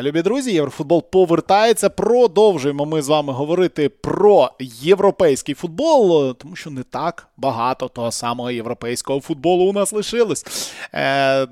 [0.00, 1.90] Любі друзі, Єврофутбол повертається.
[1.90, 8.50] Продовжуємо ми з вами говорити про європейський футбол, тому що не так багато того самого
[8.50, 10.72] європейського футболу у нас лишилось.
[10.94, 11.46] Е,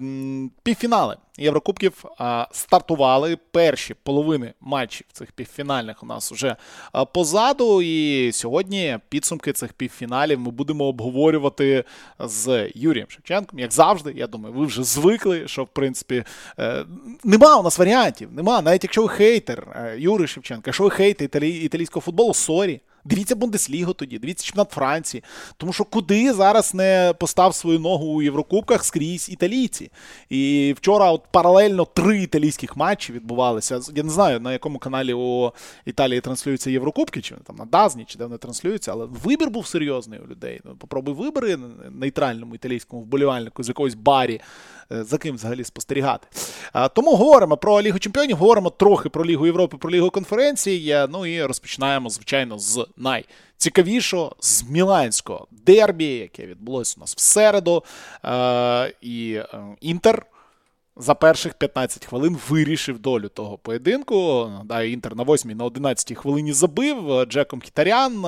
[0.62, 2.04] Півфінали Єврокубків
[2.50, 6.56] стартували перші половини матчів цих півфінальних у нас вже
[7.12, 7.82] позаду.
[7.82, 11.84] І сьогодні підсумки цих півфіналів ми будемо обговорювати
[12.18, 13.58] з Юрієм Шевченком.
[13.58, 16.24] Як завжди, я думаю, ви вже звикли, що в принципі
[16.58, 16.84] е,
[17.24, 18.32] нема у нас варіантів.
[18.32, 18.62] Нема.
[18.62, 21.50] Навіть якщо ви хейтер е, Юрій Шевченка, якщо ви хейтер італі...
[21.50, 22.80] італійського футболу, sorry.
[23.04, 25.22] Дивіться Бундеслігу тоді, дивіться чемпіонат Франції.
[25.56, 29.90] Тому що куди зараз не постав свою ногу у Єврокубках скрізь італійці.
[30.30, 33.80] І вчора от паралельно три італійських матчі відбувалися.
[33.94, 35.52] Я не знаю, на якому каналі у
[35.84, 39.66] Італії транслюються Єврокубки, чи там на DAZN і, чи де вони транслюються, але вибір був
[39.66, 40.60] серйозний у людей.
[40.64, 41.58] Ну, Попробуй вибери
[41.90, 44.40] нейтральному італійському вболівальнику з якоїсь барі.
[44.92, 46.26] Е, за ким взагалі спостерігати.
[46.94, 51.06] Тому говоримо про Лігу Чемпіонів, говоримо трохи про Лігу Європи, про Лігу конференції.
[51.10, 57.84] Ну і розпочинаємо, звичайно, з найцікавішого, з Міланського дербі, яке відбулося у нас в середу.
[59.00, 59.46] І е,
[59.80, 60.26] Інтер.
[60.96, 64.50] За перших 15 хвилин вирішив долю того поєдинку.
[64.64, 67.24] Да, Інтер на 8-й, на 11-й хвилині забив.
[67.28, 68.22] Джеком Хітарян.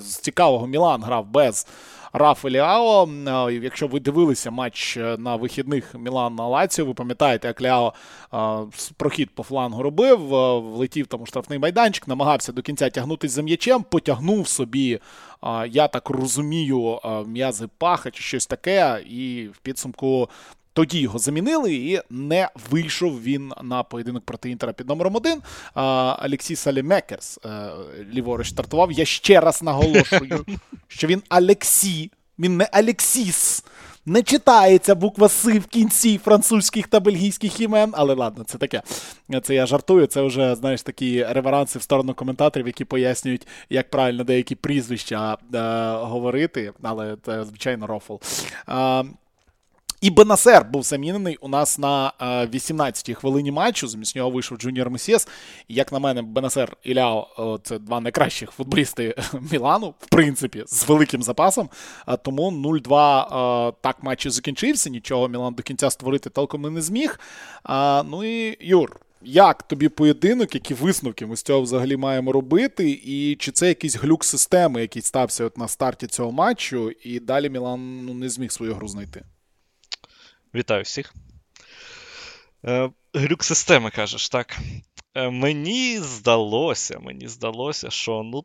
[0.00, 1.66] З цікавого Мілан грав без
[2.18, 3.08] Рафа Ліао.
[3.50, 7.92] Якщо ви дивилися матч е, на вихідних Мілан на Лаціо, ви пам'ятаєте, як Ліао
[8.96, 10.18] прохід по флангу робив,
[10.58, 15.00] влетів там у штрафний майданчик, намагався до кінця тягнутися за м'ячем, потягнув собі,
[15.68, 20.28] я так розумію, м'язи паха чи щось таке, і в підсумку
[20.76, 25.42] тоді його замінили, і не вийшов він на поєдинок проти Інтера під номером один.
[25.74, 27.70] Алексій Салімекерс е,
[28.12, 28.92] ліворуч стартував.
[28.92, 30.44] Я ще раз наголошую,
[30.88, 33.64] що він Алексій, він не Алексіс.
[34.06, 38.82] Не читається буква С в кінці французьких та бельгійських імен, але ладно, це таке.
[39.42, 40.06] Це я жартую.
[40.06, 45.58] Це вже, знаєш, такі реверанси в сторону коментаторів, які пояснюють, як правильно деякі прізвища е,
[46.06, 48.14] говорити, але це, звичайно, рофл.
[48.68, 49.04] Е,
[50.00, 52.12] і Бенасер був замінений у нас на
[52.52, 53.88] 18-й хвилині матчу.
[53.88, 55.28] Замість нього вийшов Джуніор Месіас.
[55.68, 59.14] Як на мене, Бенасер і Ляо це два найкращих футболісти
[59.52, 61.68] Мілану, в принципі, з великим запасом.
[62.22, 64.90] Тому 0-2 так матч і закінчився.
[64.90, 67.20] Нічого Мілан до кінця створити толком і не зміг.
[68.04, 69.00] Ну і Юр.
[69.22, 72.90] Як тобі поєдинок, які висновки ми з цього взагалі маємо робити?
[73.04, 77.50] І чи це якийсь глюк системи, який стався от на старті цього матчу, і далі
[77.50, 79.22] Мілан ну, не зміг свою гру знайти?
[80.56, 81.14] Вітаю всіх.
[82.64, 84.58] Е, Глюк системи кажеш, так.
[85.14, 88.42] Е, Мені здалося, мені здалося, що ну,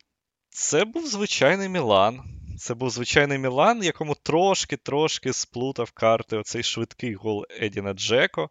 [0.49, 2.21] це був звичайний Мілан.
[2.59, 8.49] Це був звичайний Мілан, якому трошки-трошки сплутав карти оцей швидкий гол Едіна Джеко.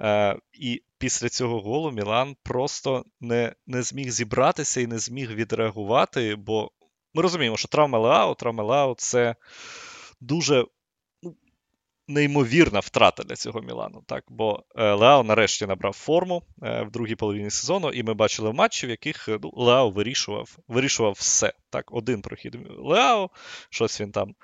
[0.00, 6.36] Е, І після цього голу Мілан просто не не зміг зібратися і не зміг відреагувати,
[6.36, 6.70] бо
[7.14, 9.34] ми розуміємо, що травма Леао, травма Леао це
[10.20, 10.64] дуже
[12.10, 14.02] неймовірна втрата для цього Мілану.
[14.06, 14.24] Так?
[14.28, 18.86] Бо е, Леао нарешті набрав форму е, в другій половині сезону, і ми бачили матчі,
[18.86, 21.52] в яких е, ну, Леао вирішував вирішував все.
[21.70, 23.30] Так, Один прохід Леао,
[23.70, 24.34] щось він там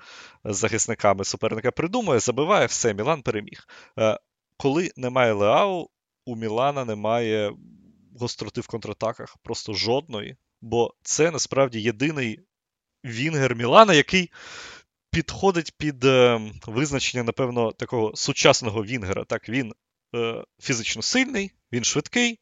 [0.43, 3.67] з захисниками суперника придумує, забиває, все, Мілан переміг.
[4.57, 5.87] Коли немає Леао,
[6.25, 7.53] у Мілана немає
[8.19, 10.37] гостроти в контратаках, просто жодної.
[10.61, 12.39] Бо це насправді єдиний
[13.05, 14.31] Вінгер Мілана, який
[15.11, 19.23] підходить під е, визначення, напевно, такого сучасного Вінгера.
[19.23, 19.73] Так, Він
[20.15, 22.39] е, фізично сильний, він швидкий,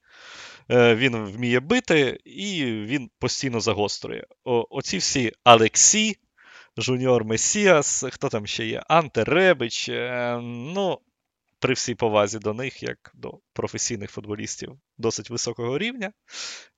[0.71, 4.23] е, він вміє бити, і він постійно загострює.
[4.43, 6.17] О, Оці всі Алексі,
[6.77, 8.83] Жуніор Месіас, хто там ще є?
[8.87, 9.89] Анте Ребич.
[9.89, 10.99] Е, ну,
[11.59, 16.11] при всій повазі до них, як до професійних футболістів досить високого рівня,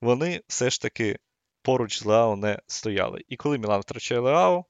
[0.01, 1.19] вони все ж таки
[1.61, 3.21] поруч з Леао не стояли.
[3.27, 4.65] І коли Мілан втрачає Леао,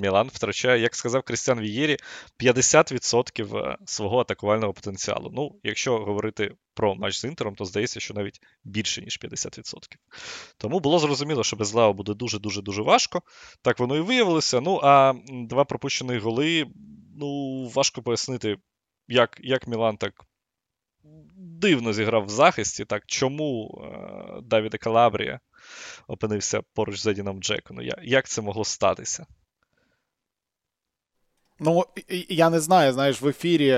[0.00, 1.96] Мілан втрачає, як сказав Крістіан Вієрі,
[2.38, 5.30] 50% е, свого атакувального потенціалу.
[5.34, 9.64] Ну, якщо говорити про матч з Інтером, то здається, що навіть більше, ніж 50%.
[10.56, 13.22] Тому було зрозуміло, що без Лао буде дуже-дуже дуже важко.
[13.62, 14.60] Так воно і виявилося.
[14.60, 16.66] Ну, а два пропущені голи,
[17.16, 18.56] ну, важко пояснити,
[19.08, 20.24] як як Мілан так
[21.36, 22.84] дивно зіграв в захисті.
[22.84, 25.40] так, Чому е, Давіда Калабрія
[26.08, 27.86] опинився поруч з Едіном Джеконом?
[28.02, 29.26] Як це могло статися?
[31.60, 31.84] Ну,
[32.28, 33.70] я не знаю, знаєш, в ефірі,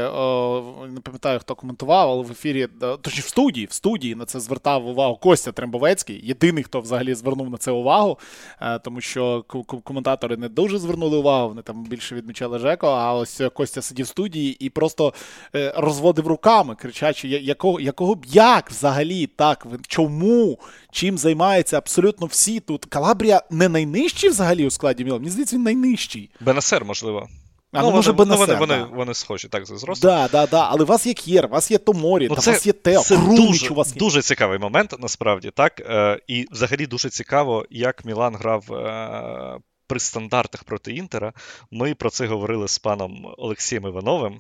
[0.89, 2.69] не пам'ятаю, хто коментував, але в ефірі,
[3.01, 7.51] точніше в студії, в студії на це звертав увагу Костя Трембовецький, єдиний, хто взагалі звернув
[7.51, 8.19] на це увагу,
[8.61, 9.45] е, тому що
[9.85, 14.09] коментатори не дуже звернули увагу, вони там більше відмічали Жеко, а ось Костя сидів в
[14.09, 15.15] студії і просто
[15.55, 20.59] е, розводив руками, кричачи, якого якого б як взагалі так, чому,
[20.91, 22.85] чим займаються абсолютно всі тут.
[22.85, 26.31] Калабрія не найнижчий взагалі у складі Мілан, мені здається, він найнижчий.
[26.41, 27.29] Бенесер, можливо.
[27.73, 28.89] А, ну, ну, може, вони, вони, вони, да.
[28.93, 30.11] вони схожі так за зростом.
[30.11, 30.69] Да, да, да.
[30.71, 32.73] Але у вас є К'єр, у вас є Томорі, ну, та це, у вас є
[32.73, 33.99] Тео, це дуже, у вас є.
[33.99, 35.81] дуже цікавий момент, насправді, так.
[35.81, 41.33] Е, і взагалі дуже цікаво, як Мілан грав е, при стандартах проти Інтера.
[41.71, 44.39] Ми про це говорили з паном Олексієм Івановим,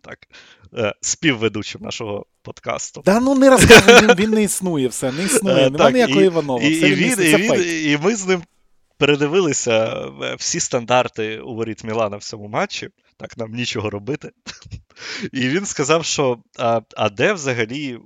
[0.00, 0.18] так,
[0.78, 3.02] е, співведучим нашого подкасту.
[3.04, 6.62] Да ну не розказуй, він, він не існує, все, не існує, Е, нема ніякого Іванова.
[6.62, 8.42] І, і, і, і ми з ним
[9.02, 12.88] передивилися е, всі стандарти у воріт Мілана в цьому матчі.
[13.16, 14.30] Так, нам нічого робити.
[15.32, 17.98] І він сказав, що а, а де взагалі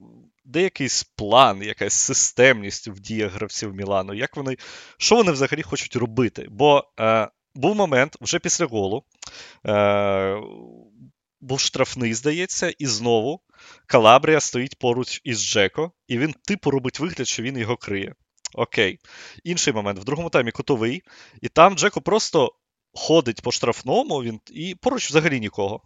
[0.45, 4.15] де якийсь план, якась системність в діях гравців Мілану?
[4.15, 4.57] Як вони,
[4.99, 6.47] Що вони взагалі хочуть робити?
[6.51, 9.05] Бо е, був момент вже після голу.
[9.67, 10.41] Е,
[11.41, 13.41] був штрафний, здається, і знову
[13.87, 18.15] Калабрія стоїть поруч із Джеко, і він типу робить вигляд, що він його криє.
[18.55, 18.99] Окей.
[19.45, 19.99] Інший момент.
[19.99, 21.03] В другому таймі кутовий,
[21.41, 22.53] і там Джеко просто
[22.95, 25.83] ходить по штрафному, він, і поруч взагалі нікого.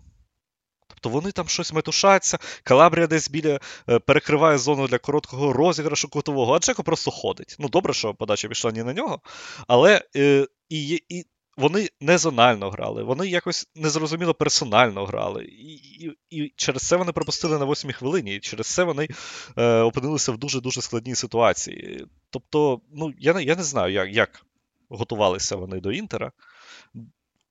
[0.88, 6.54] Тобто вони там щось метушаться, Калабрія десь біля е, перекриває зону для короткого розіграшу кутового,
[6.54, 7.56] а Джеко просто ходить.
[7.58, 9.20] Ну, добре, що подача пішла не на нього,
[9.66, 11.24] але е, і, і
[11.60, 15.44] вони не зонально грали, вони якось незрозуміло персонально грали.
[15.44, 19.08] І і, і через це вони пропустили на восьмій хвилині, і через це вони
[19.56, 22.06] е, опинилися в дуже-дуже складній ситуації.
[22.30, 24.46] Тобто, ну, я я не знаю, як як
[24.88, 26.32] готувалися вони до Інтера,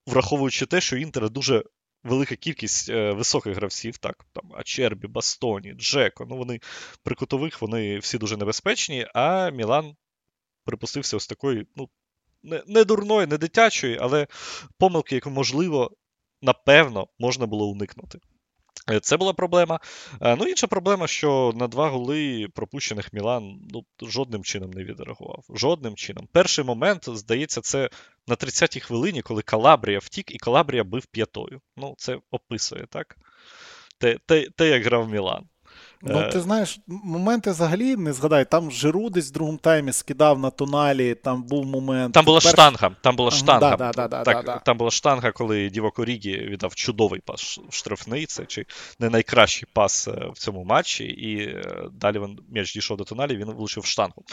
[0.06, 1.64] враховуючи те, що Інтера дуже
[2.04, 6.60] велика кількість е, високих гравців, так, там Ачербі, Бастоні, Джеко, ну вони
[7.04, 9.96] при кутових вони всі дуже небезпечні, а Мілан
[10.66, 11.90] припустився ось такої, ну,
[12.44, 14.28] не, дурної, не дитячої, але
[14.78, 15.92] помилки, яку, можливо,
[16.42, 18.20] напевно, можна було уникнути.
[18.92, 19.80] Е, це була проблема.
[20.22, 25.46] Е, ну, інша проблема, що на два голи пропущених Мілан ну, жодним чином не відреагував.
[25.50, 26.28] Жодним чином.
[26.32, 27.90] Перший момент, здається, це
[28.28, 31.62] на 30-й хвилині, коли Калабрія втік, і Калабрія бив п'ятою.
[31.78, 33.18] Ну, це описує, так?
[33.98, 35.46] Те, те, те як грав Мілан.
[36.02, 36.30] Ну, е.
[36.30, 38.46] ти знаєш, моменти взагалі не згадай.
[38.46, 42.14] Там Жиру десь в другому таймі скидав на тоналі, там був момент.
[42.14, 42.54] Там була Перш...
[42.54, 42.96] штанга.
[43.02, 43.76] Там була штанга.
[43.78, 48.26] Да, да, да, так, Там була штанга, коли Діво Корігі віддав чудовий пас штрафний.
[48.26, 48.66] Це чи
[49.00, 51.04] не найкращий пас е, в цьому матчі.
[51.04, 54.24] І е, далі він м'яч дійшов до тоналі, він влучив штангу.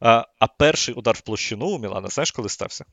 [0.00, 2.84] А перший удар в площину у Мілана, знаєш, коли стався?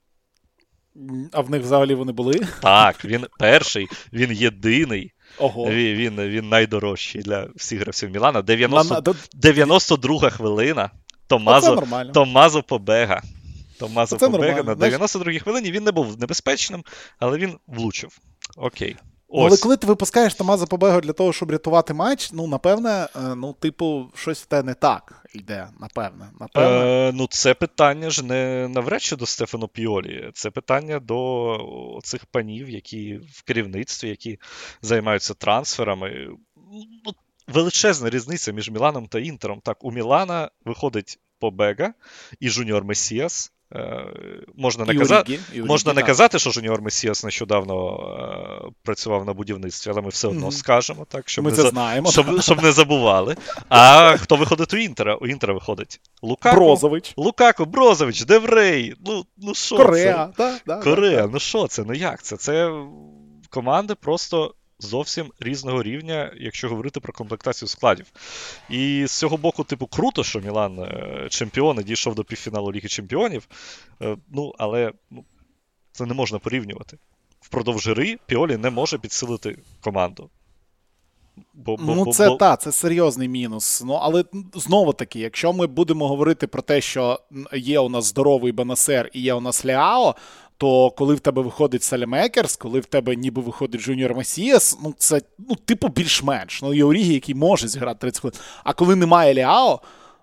[1.31, 2.48] А в них взагалі вони були?
[2.62, 5.13] Так, він перший, він єдиний.
[5.38, 5.66] Ого.
[5.69, 8.42] Він він, він найдорожчий для всіх гравців Мілана.
[8.42, 10.92] 90, 92 хвилина.
[11.28, 13.22] Томазо, Томазо Побега.
[13.80, 14.63] Томазо Це нормально.
[14.63, 16.84] на 92-й хвилині він не був небезпечним,
[17.19, 18.18] але він влучив.
[18.57, 18.96] Окей.
[19.34, 23.36] Ну, але коли ти випускаєш Томазо Побего для того, щоб рятувати матч, ну, напевне, е,
[23.36, 26.30] ну, типу, щось в те не так йде, напевне.
[26.40, 26.86] напевне.
[26.86, 30.32] Е, Ну, це питання ж не навряд чи до Стефано Піолі.
[30.34, 34.40] Це питання до цих панів, які в керівництві, які
[34.82, 36.28] займаються трансферами.
[37.06, 37.14] Ну,
[37.48, 39.62] Величезна різниця між Міланом та Інтером.
[39.64, 41.94] Так, у Мілана виходить Побега
[42.40, 43.52] і Жуніор Месіас.
[43.75, 44.06] Е,
[44.56, 45.24] можна не, каза...
[45.56, 47.98] Можна не казати, що Жуніор Месіас нещодавно
[48.68, 50.52] е, працював на будівництві, але ми все одно mm-hmm.
[50.52, 51.70] скажемо, так, щоб ми не це за...
[51.70, 52.12] знаємо.
[52.12, 53.36] Щоб, щоб не забували.
[53.70, 55.16] А хто виходить у Інтера?
[55.16, 57.13] У Інтера виходить Лукако, Брозович.
[57.18, 58.96] Лукако, Брозович, Де Врей.
[59.06, 60.60] Ну, ну що Корреа, це?
[60.68, 61.84] Да, Корея, да, ну що це?
[61.88, 62.38] Ну як це?
[62.38, 62.72] Це
[63.50, 68.06] команди просто зовсім різного рівня, якщо говорити про комплектацію складів.
[68.70, 72.90] І з цього боку, типу, круто, що Мілан е, чемпіон і дійшов до півфіналу Ліги
[72.90, 73.48] Чемпіонів.
[74.02, 75.25] Е, ну, але ну,
[75.92, 76.98] це не можна порівнювати.
[77.42, 80.30] Впродовж гри Піолі не може підсилити команду.
[81.54, 82.36] Бо, бо, ну, це бо...
[82.36, 83.84] та, це серйозний мінус.
[83.86, 87.20] Ну, але знову таки, якщо ми будемо говорити про те, що
[87.54, 90.16] є у нас здоровий Бенасер і є у нас Ляо,
[90.63, 95.22] то коли в тебе виходить Салімекерс, коли в тебе ніби виходить Жуніор Масіас, ну це
[95.50, 96.62] ну, типу більш-менш.
[96.62, 98.39] Ну, є Орігі, який може зіграти 30 хвилин.
[98.63, 99.79] А коли немає Ліао,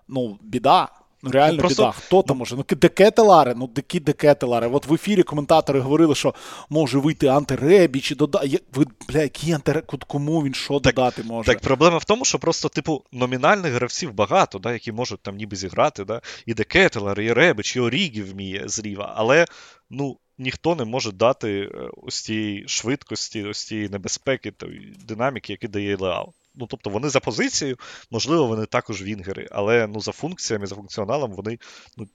[0.07, 0.89] ну, біда.
[1.23, 1.83] Ну, реально ну, просто...
[1.83, 1.91] біда.
[1.91, 2.55] Хто там може?
[2.55, 4.67] Ну, Декетелари, ну дикі Декетелари.
[4.67, 6.33] От в ефірі коментатори говорили, що
[6.69, 8.59] може вийти антиребі чи додати.
[8.73, 11.53] Ви, бля, який антиребі, кому він що так, додати може?
[11.53, 15.55] Так, проблема в тому, що просто, типу, номінальних гравців багато, да, які можуть там ніби
[15.55, 16.05] зіграти.
[16.05, 19.13] да, І Декетелар, і Ребич, і Орігі вміє зліва.
[19.17, 19.45] Але,
[19.89, 25.67] ну, ніхто не може дати е, ось тієї швидкості, ось тієї небезпеки, тої динаміки, які
[25.67, 26.33] дає Леал.
[26.55, 27.77] Ну, тобто вони за позицією,
[28.11, 31.59] можливо, вони також вінгери, але ну, за функціями, за функціоналом вони
[31.97, 32.07] ну,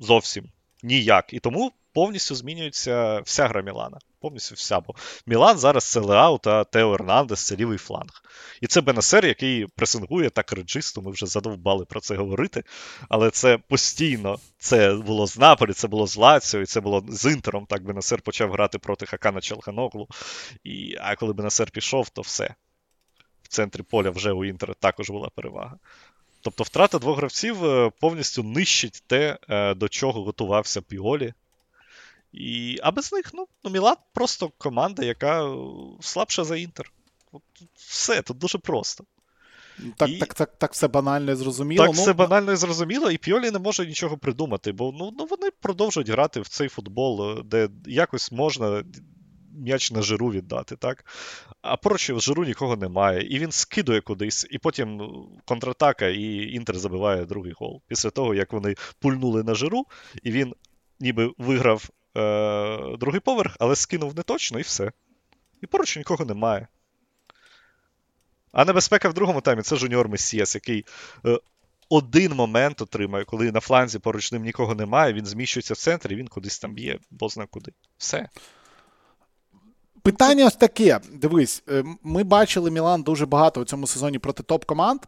[0.00, 0.44] зовсім
[0.82, 1.32] ніяк.
[1.32, 3.98] І тому повністю змінюється вся гра Мілана.
[4.20, 4.80] Повністю вся.
[4.80, 4.94] Бо
[5.26, 8.22] Мілан зараз це Леау та Тео Ернандес, це лівий фланг.
[8.60, 12.64] І це Бенесер, який пресингує так реджисту, ми вже задовбали про це говорити.
[13.08, 17.32] Але це постійно це було з Наполі, це було з Лаціо, і це було з
[17.32, 17.66] Інтером.
[17.66, 20.08] Так Бенесер почав грати проти Хакана Челханоглу.
[20.64, 22.54] І, А коли Бенесер пішов, то все.
[23.42, 25.78] В центрі поля вже у Інтера також була перевага.
[26.40, 31.34] Тобто втрата двох гравців е, повністю нищить те, е, до чого готувався Піолі.
[32.32, 32.78] І...
[32.82, 35.56] А без них, ну, ну, Мілан просто команда, яка е,
[36.00, 36.92] слабша за Інтер.
[37.32, 37.42] От,
[37.74, 39.04] Все, тут дуже просто.
[39.96, 40.18] Так і...
[40.18, 41.86] так, так, так все банально і зрозуміло.
[41.86, 42.02] Так, ну...
[42.02, 46.08] все банально і зрозуміло, і Піолі не може нічого придумати, бо ну, ну, вони продовжують
[46.08, 48.84] грати в цей футбол, де якось можна
[49.54, 51.04] м'яч на жиру віддати, так?
[51.62, 53.26] А поруч в жиру нікого немає.
[53.26, 57.82] І він скидує кудись, і потім ну, контратака, і Інтер забиває другий гол.
[57.86, 59.86] Після того, як вони пульнули на жиру,
[60.22, 60.54] і він
[61.00, 64.92] ніби виграв е- другий поверх, але скинув не точно, і все.
[65.62, 66.68] І поруч нікого немає.
[68.52, 70.84] А небезпека в другому таймі це Жуніор Месіас, який
[71.26, 71.38] е,
[71.88, 76.16] один момент отримає, коли на фланзі поруч ним нікого немає, він зміщується в центр і
[76.16, 77.72] він кудись там б'є, бозна куди.
[77.98, 78.28] Все.
[80.02, 81.00] Питання ось таке.
[81.12, 85.00] Дивись, е, ми бачили Мілан дуже багато у цьому сезоні проти топ-команд.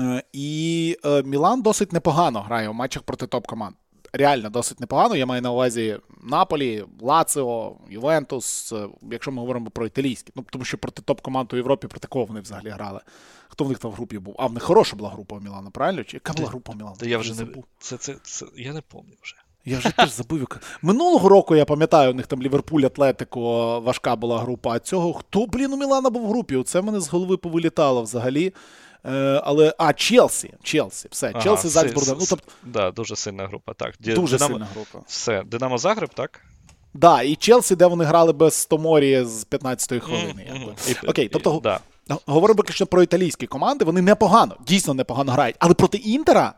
[0.00, 3.74] Е, і е, Мілан досить непогано грає у матчах проти топ-команд.
[4.18, 5.16] Реально досить непогано.
[5.16, 8.74] Я маю на увазі Наполі, Лаціо, Ювентус,
[9.10, 10.32] якщо ми говоримо про італійські.
[10.36, 13.00] Ну, тому що проти топ-команд у Європі проти кого вони взагалі грали.
[13.48, 14.34] Хто в них там в групі був?
[14.38, 16.04] А в них хороша була група у Мілана, правильно?
[16.04, 16.96] Чи яка була група у Мілана?
[17.02, 17.46] Я вже не
[17.78, 19.36] це, це, це, Я не пам'ятаю вже.
[19.64, 20.48] Я вже теж забув.
[20.82, 24.70] Минулого року я пам'ятаю, у них там Ліверпуль, Атлетико, важка була група.
[24.70, 26.56] А цього хто, блін, у Мілана був в групі?
[26.56, 28.54] Оце мене з голови повилітало взагалі.
[29.08, 30.54] Е, але, а, Челсі.
[30.62, 31.08] Челсі.
[31.10, 32.16] Все, ага, Челсі Зальцбургом.
[32.20, 32.52] Ну, тобто...
[32.64, 33.74] Да, дуже сильна група.
[33.74, 33.94] так.
[34.00, 34.54] Дуже Динамо...
[34.54, 34.98] сильна група.
[35.06, 36.40] Все, Динамо Загреб, так?
[36.94, 40.52] Да, і Челсі, де вони грали без Томорі з 15-ї хвилини.
[40.52, 41.04] Mm-hmm.
[41.04, 41.80] І, Окей, тобто, і, да.
[42.26, 45.56] говоримо виключно про італійські команди, вони непогано, дійсно непогано грають.
[45.58, 46.54] Але проти Інтера.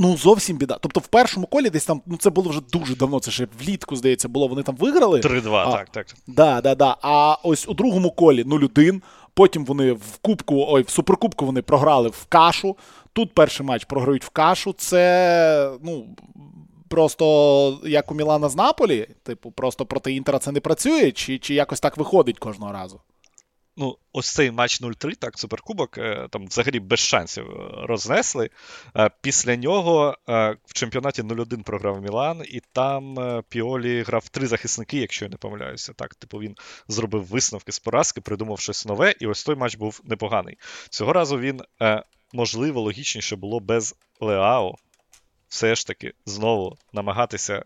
[0.00, 0.78] Ну, зовсім біда.
[0.80, 3.96] Тобто, в першому колі десь там, ну це було вже дуже давно, це ще влітку,
[3.96, 4.48] здається, було.
[4.48, 5.20] Вони там виграли.
[5.20, 6.06] 3-2, а, так, так.
[6.26, 6.96] Да, да, да.
[7.02, 9.00] А ось у другому колі 0-1.
[9.38, 12.76] Потім вони в Кубку, ой, в Суперкубку вони програли в кашу.
[13.12, 14.72] Тут перший матч програють в кашу.
[14.72, 16.06] Це, ну.
[16.88, 21.54] Просто як у Мілана з Наполі, типу, просто проти Інтера це не працює, чи чи
[21.54, 23.00] якось так виходить кожного разу?
[23.78, 28.50] Ну, ось цей матч 0-3, так, суперкубок, е, там взагалі без шансів е, рознесли.
[28.96, 30.16] Е, після нього
[30.64, 33.16] в чемпіонаті 0-1 програв Мілан, і там
[33.48, 35.92] Піолі грав три захисники, якщо я не помиляюся.
[35.92, 36.56] Так, типу він
[36.88, 40.58] зробив висновки з поразки, придумав щось нове, і ось той матч був непоганий.
[40.90, 41.60] Цього разу він,
[42.32, 44.74] можливо, логічніше було без Леао.
[45.48, 47.64] Все ж таки знову намагатися.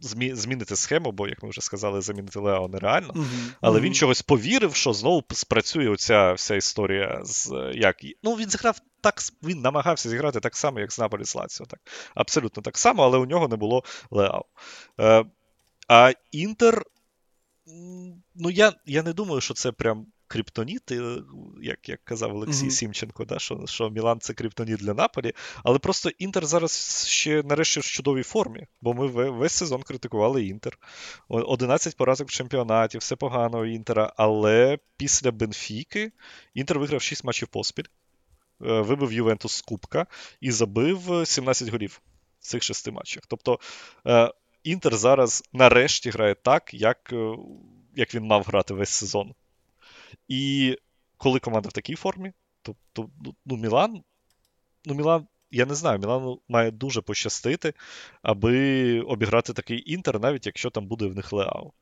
[0.00, 3.12] Змінити схему, бо, як ми вже сказали, замінити Лео нереально.
[3.12, 3.52] Uh-huh.
[3.60, 7.96] Але він чогось повірив, що знову спрацює оця вся історія з як.
[8.22, 11.66] Ну, він зіграв так, він намагався зіграти так само, як з Наполі з Лаціо.
[11.66, 11.80] Так.
[12.14, 14.44] Абсолютно так само, але у нього не було Лео.
[15.00, 15.24] Е,
[15.88, 16.82] А Інтер.
[18.34, 20.92] Ну, я я не думаю, що це прям криптоніт,
[21.62, 22.70] як як казав Олексій mm-hmm.
[22.70, 25.32] Сімченко, да, що що Мілан це криптоніт для Наполі.
[25.64, 30.78] Але просто Інтер зараз ще нарешті в чудовій формі, бо ми весь сезон критикували Інтер.
[31.28, 34.12] 11 поразок в чемпіонаті, все погано у Інтера.
[34.16, 36.12] Але після Бенфіки
[36.54, 40.06] Інтер виграв 6 матчів поспіль, е, вибив Ювентус з Кубка
[40.40, 42.00] і забив 17 голів
[42.40, 43.22] в цих шести матчах.
[43.28, 43.58] Тобто.
[44.06, 44.32] Е,
[44.64, 47.36] Інтер зараз нарешті грає так, як е,
[47.96, 49.34] як він мав грати весь сезон.
[50.28, 50.76] І
[51.16, 53.10] коли команда в такій формі, то, то
[53.46, 54.02] ну, Мілан,
[54.84, 57.74] ну, Мілан, я не знаю, Мілану має дуже пощастити,
[58.22, 61.72] аби обіграти такий інтер, навіть якщо там буде в них Леау.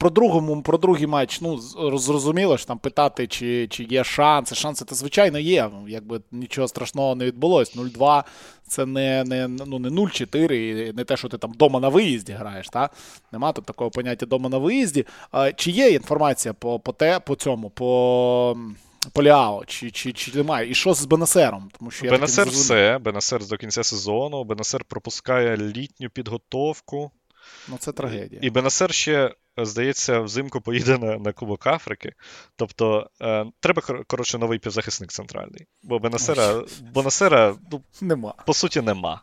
[0.00, 1.58] Про другому, про другий матч, ну,
[1.98, 4.54] зрозуміло ж там питати, чи чи є шанси.
[4.54, 5.70] Шанси, це, звичайно, є.
[5.88, 7.76] Якби нічого страшного не відбулось.
[7.76, 8.22] 0-2
[8.68, 12.32] це не не, ну, не 0-4, і не те, що ти там вдома на виїзді
[12.32, 12.68] граєш.
[12.68, 12.90] Та?
[13.32, 15.06] Нема тут такого поняття вдома на виїзді.
[15.30, 18.56] А, Чи є інформація по по, те, по цьому, по
[19.12, 20.70] Ляо, чи чи, чи немає?
[20.70, 21.70] І що з Беннасером?
[21.78, 27.10] Тому що Бенесер все, Бенесер до кінця сезону, Бенесер пропускає літню підготовку.
[27.68, 28.40] Ну, це трагедія.
[28.44, 32.12] І Бенесер ще здається, взимку поїде на на Кубок Африки.
[32.56, 35.66] Тобто е, треба, коротше, новий півзахисник центральний.
[35.82, 38.34] Бо Бенасера, Бенасера, ну, нема.
[38.46, 39.22] по суті, нема.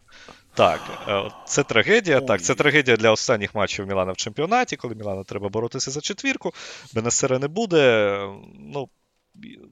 [0.54, 2.20] Так, е, це трагедія.
[2.20, 2.26] Ой.
[2.26, 6.54] Так, це трагедія для останніх матчів Мілана в чемпіонаті, коли Мілану треба боротися за четвірку.
[6.94, 8.20] Бенесера не буде.
[8.60, 8.90] Ну,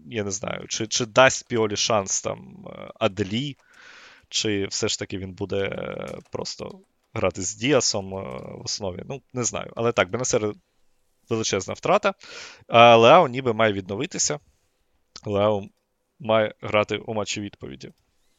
[0.10, 3.58] я не знаю, чи чи дасть Піолі шанс там е, Аделі,
[4.30, 6.80] чи все ж таки він буде е, просто
[7.16, 9.04] грати з Діасом в основі.
[9.06, 9.74] Ну, не знаю.
[9.76, 10.54] Але так, Бенесер
[11.30, 12.14] величезна втрата.
[12.68, 14.40] А Лео ніби має відновитися.
[15.26, 15.64] Лео
[16.20, 17.92] має грати у матчі відповіді.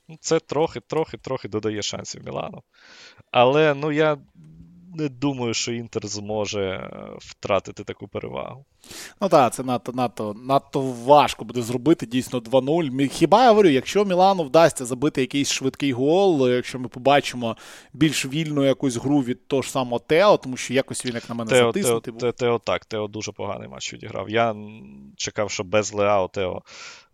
[0.09, 2.63] Ну, це трохи-трохи-трохи додає шансів Мілану.
[3.31, 4.19] Але ну я
[4.95, 8.65] не думаю, що Інтер зможе е, втратити таку перевагу.
[9.21, 13.09] Ну так, це надто надто, надто важко буде зробити дійсно 2-0.
[13.09, 17.57] Хіба я говорю, якщо Мілану вдасться забити якийсь швидкий гол, якщо ми побачимо
[17.93, 21.35] більш вільну якусь гру від того ж самого Тео, тому що якось він, як на
[21.35, 24.31] мене, Тео, затиснутий Тео, Тео так, Тео дуже поганий матч відіграв.
[24.31, 24.55] Я
[25.17, 26.63] чекав, що без Леао Тео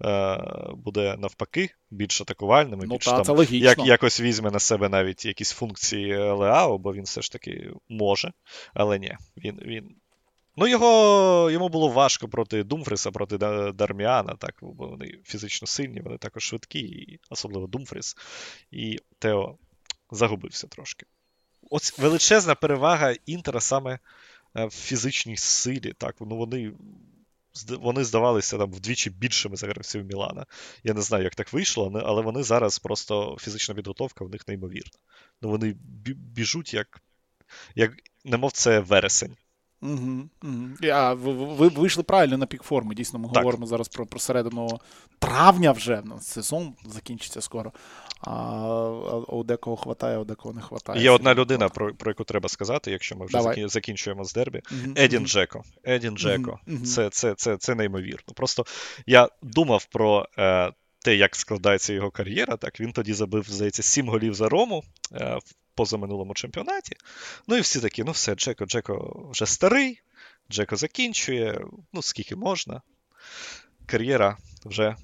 [0.05, 0.39] е,
[0.77, 5.25] буде навпаки більш атакувальним і ну, більш та, там, як, якось візьме на себе навіть
[5.25, 8.33] якісь функції Леао, бо він все ж таки може,
[8.75, 9.61] але ні, він.
[9.65, 9.95] він
[10.57, 13.39] Ну, його, йому було важко проти Думфріса, проти
[13.73, 18.17] Дарміана, так, бо вони фізично сильні, вони також швидкі, і особливо Думфріс.
[18.71, 19.59] І Тео
[20.11, 21.07] загубився трошки.
[21.71, 23.99] Ось величезна перевага Інтера саме
[24.57, 25.93] е, в фізичній силі.
[25.99, 26.73] так, ну Вони
[27.69, 30.47] вони здавалися там вдвічі більшими за гравців Мілана.
[30.85, 34.99] Я не знаю, як так вийшло, але вони зараз просто фізична підготовка в них неймовірна.
[35.43, 35.77] Ну, Вони
[36.17, 37.03] біжуть, як,
[37.75, 37.93] як
[38.25, 39.37] немов це вересень.
[39.83, 40.69] Угу, угу.
[40.93, 42.95] А, ви, ви вийшли правильно на пік форми.
[42.95, 43.37] Дійсно, ми так.
[43.37, 44.81] говоримо зараз про про середину
[45.19, 46.03] травня вже.
[46.21, 47.73] Сезон закінчиться скоро.
[48.21, 51.03] А, а у декого хватає, а у декого не хватає.
[51.03, 53.69] Є одна людина, про про яку треба сказати, якщо ми вже Давай.
[53.69, 54.63] закінчуємо з дербі.
[54.71, 55.63] Угу, Едін Джеко.
[55.85, 56.61] Едін Джеко.
[56.85, 58.35] Це це, це, це неймовірно.
[58.35, 58.65] Просто
[59.07, 60.27] я думав про.
[60.39, 60.73] Е,
[61.05, 65.39] те, як складається його кар'єра, так він тоді забив, здається, сім голів за Рому е,
[65.45, 66.97] в позаминулому чемпіонаті.
[67.47, 70.01] Ну і всі такі, ну все, Джеко, Джеко вже старий,
[70.51, 72.83] Джеко закінчує, ну скільки можна.
[73.87, 74.97] Кар'єра вже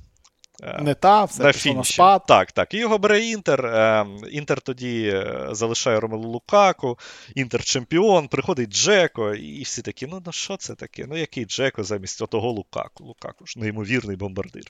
[0.63, 2.27] не та, все на пішло на спад.
[2.27, 2.75] Так, так.
[2.75, 3.67] І його бере Інтер.
[3.67, 6.99] Е, Інтер тоді е, залишає Ромелу Лукаку,
[7.35, 11.07] Інтер чемпіон, приходить Джеко, і всі такі, ну ну що це таке?
[11.09, 13.05] Ну який Джеко замість отого Лукаку?
[13.05, 14.65] Лукаку ж неймовірний бомбардир.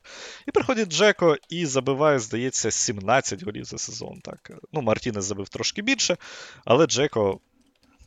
[0.49, 4.21] І приходить Джеко і забиває, здається, 17 голів за сезон.
[4.21, 4.51] Так.
[4.73, 6.17] Ну, Мартінес забив трошки більше,
[6.65, 7.41] але Джеко.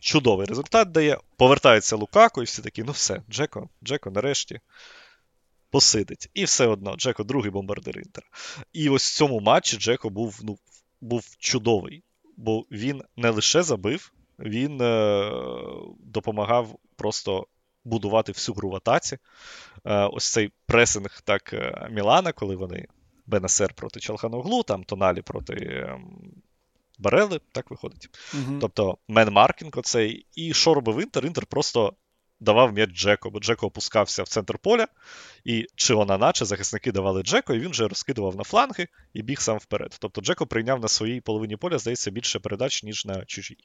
[0.03, 1.17] Чудовий результат дає.
[1.38, 4.60] Повертається Лукаку, і всі такі, ну все, Джеко, Джеко, нарешті
[5.71, 6.29] посидить.
[6.34, 8.27] І все одно, Джеко другий бомбардир Інтера.
[8.73, 10.57] І ось в цьому матчі Джеко був ну,
[11.01, 12.03] був чудовий,
[12.38, 15.31] бо він не лише забив, він е,
[15.99, 17.47] допомагав просто
[17.84, 19.17] будувати всю гру в атаці.
[19.86, 22.88] Е, ось цей пресинг так е, Мілана, коли вони
[23.25, 25.53] Бенесер проти Чалханоглу, там Тоналі проти.
[25.53, 25.99] Е,
[27.01, 28.10] Барелли, так виходить.
[28.34, 28.60] Uh-huh.
[28.60, 30.25] Тобто man-marking оцей.
[30.36, 31.25] І що робив Інтер?
[31.25, 31.93] Інтер просто
[32.41, 34.88] давав м'яч Джеко, бо Джеко опускався в центр поля,
[35.43, 39.39] і чи вона наче захисники давали Джеко, і він вже розкидував на фланги і біг
[39.39, 39.97] сам вперед.
[39.99, 43.58] Тобто Джеко прийняв на своїй половині поля, здається, більше передач, ніж на чужій.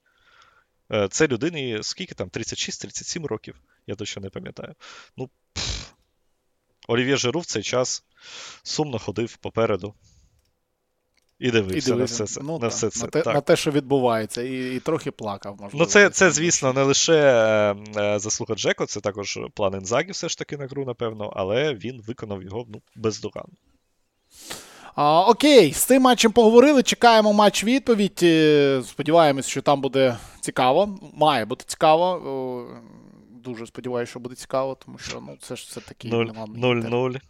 [0.92, 2.28] Е, це людині скільки там?
[2.28, 4.74] 36-37 років, я точно не пам'ятаю.
[5.16, 5.92] Ну, пф.
[6.88, 8.04] Олів'є Жиру в цей час
[8.62, 9.94] сумно ходив попереду.
[11.38, 12.40] І дивився, і на все це.
[12.44, 13.04] Ну, на, все це.
[13.04, 13.34] На, те, так.
[13.34, 15.56] на те, що відбувається, і і трохи плакав.
[15.60, 15.84] можливо.
[15.84, 17.14] Ну, це, це звісно, не лише
[17.96, 22.02] е, заслуга Джеко, це також план Інзагі все ж таки на гру, напевно, але він
[22.06, 23.52] виконав його ну, бездоганно.
[24.94, 26.82] А, Окей, з цим матчем поговорили.
[26.82, 28.20] Чекаємо матч відповідь.
[28.22, 30.98] Е, сподіваємось, що там буде цікаво.
[31.14, 32.68] Має бути цікаво.
[33.30, 37.20] Дуже сподіваюся, що буде цікаво, тому що ну, це ж все таки 0-0.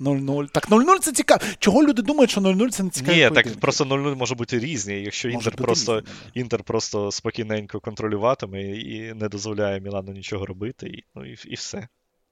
[0.00, 0.48] 0-0.
[0.48, 1.40] Так 0-0 це цікаво.
[1.58, 3.16] Чого люди думають, що 0-0 це не цікаво?
[3.16, 5.02] Ні, так просто 0-0 може бути різні.
[5.02, 10.86] Якщо може Інтер просто різні, Інтер просто спокійненько контролюватиме і не дозволяє Мілану нічого робити,
[10.86, 11.88] і ну, і, і все.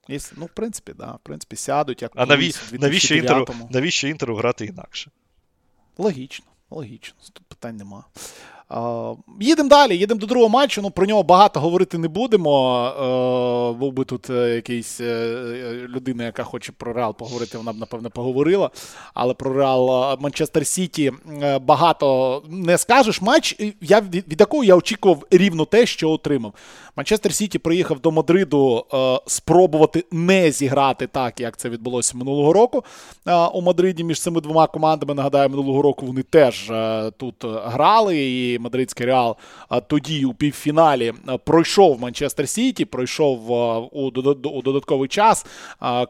[0.09, 2.53] І, ну, в принципі, да, в принципі, сядуть, як А наві...
[2.73, 5.11] навіщо, інтеру, навіщо інтеру грати інакше?
[5.99, 7.17] Логічно, логічно.
[7.33, 8.05] Тут питань нема.
[9.41, 10.83] Їдемо далі, їдемо до другого матчу.
[10.83, 13.75] Ну про нього багато говорити не будемо.
[13.79, 18.11] Був би тут е, якийсь е, людина, яка хоче про Реал поговорити, вона б, напевно,
[18.11, 18.71] поговорила.
[19.15, 23.23] Але про Реал Манчестер Сіті е, багато не скажеш.
[23.23, 26.53] Матч, я, від якого я очікував рівно те, що отримав.
[26.97, 28.87] Манчестер Сіті приїхав до Мадриду
[29.27, 32.85] спробувати не зіграти так, як це відбулося минулого року
[33.53, 35.15] у Мадриді між цими двома командами.
[35.15, 36.73] Нагадаю, минулого року вони теж
[37.17, 38.23] тут грали.
[38.23, 39.37] і мадридський реал
[39.87, 41.13] тоді у півфіналі
[41.45, 43.51] пройшов Манчестер Сіті, пройшов
[43.93, 44.11] у
[44.63, 45.47] додатковий час,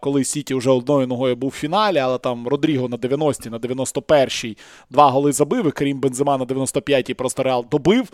[0.01, 4.57] коли Сіті вже одною ногою був в фіналі, але там Родріго на 90-й, на 91-й
[4.91, 8.09] два голи забив, і Карім Бензема на 95-й просто реал добив.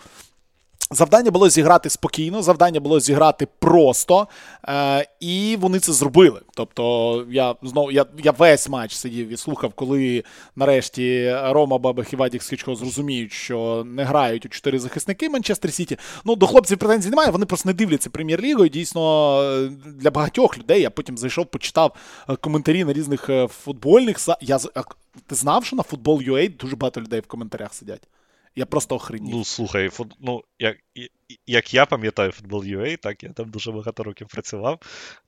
[0.91, 4.27] Завдання було зіграти спокійно, завдання було зіграти просто,
[4.67, 6.41] е, і вони це зробили.
[6.53, 10.23] Тобто, я знову я я весь матч сидів і слухав, коли
[10.55, 15.97] нарешті Рома Бабах і Вадік Скічко зрозуміють, що не грають у чотири захисники Манчестер Сіті.
[16.25, 18.65] Ну, до хлопців претензій немає, вони просто не дивляться прем'єр-лігу.
[18.65, 21.95] І Дійсно, для багатьох людей я потім зайшов, почитав
[22.29, 24.59] е, коментарі на різних е, футбольних Я
[25.27, 28.01] Ти знав, що на футбол UA дуже багато людей в коментарях сидять.
[28.59, 29.35] Я просто охренів.
[29.35, 30.15] Ну, слухай, фут...
[30.19, 30.77] ну, як
[31.47, 34.79] як я пам'ятаю футбол UA, так я там дуже багато років працював.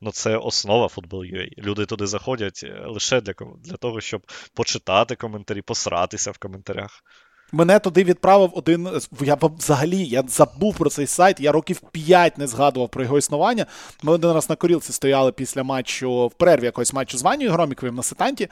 [0.02, 1.50] Ну це основа футбол UA.
[1.58, 4.22] Люди туди заходять е, лише для для того, щоб
[4.54, 7.04] почитати коментарі, посратися в коментарях.
[7.52, 8.90] Мене туди відправив один.
[9.22, 11.40] Я взагалі я забув про цей сайт.
[11.40, 13.66] Я років 5 не згадував про його існування.
[14.04, 17.96] Ми один раз на корілці стояли після матчу в перерві якогось матчу з Ванією Громіковим
[17.96, 18.50] на сетанті.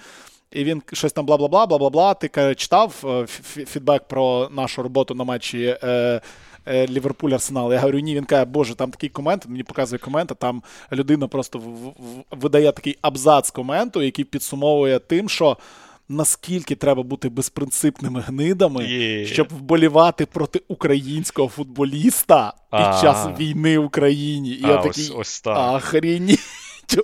[0.52, 2.16] І він щось там бла-бла-бла, бла-бла-бла.
[2.20, 3.28] Ти читав е,
[3.66, 6.22] фідбек про нашу роботу на матчі е,
[6.68, 7.74] е, Ліверпуль Арсенал.
[7.74, 11.28] Я говорю, ні, він каже, боже, там такий комент, мені показує комент, а там людина
[11.28, 11.62] просто
[12.32, 15.58] видає такий абзац коменту, який підсумовує тим, що.
[16.12, 19.26] Наскільки треба бути безпринципними гнидами, yeah.
[19.26, 24.50] щоб вболівати проти українського футболіста під а час війни в Україні?
[24.50, 25.76] І а, я такий ось, ось так.
[25.76, 26.38] охрені.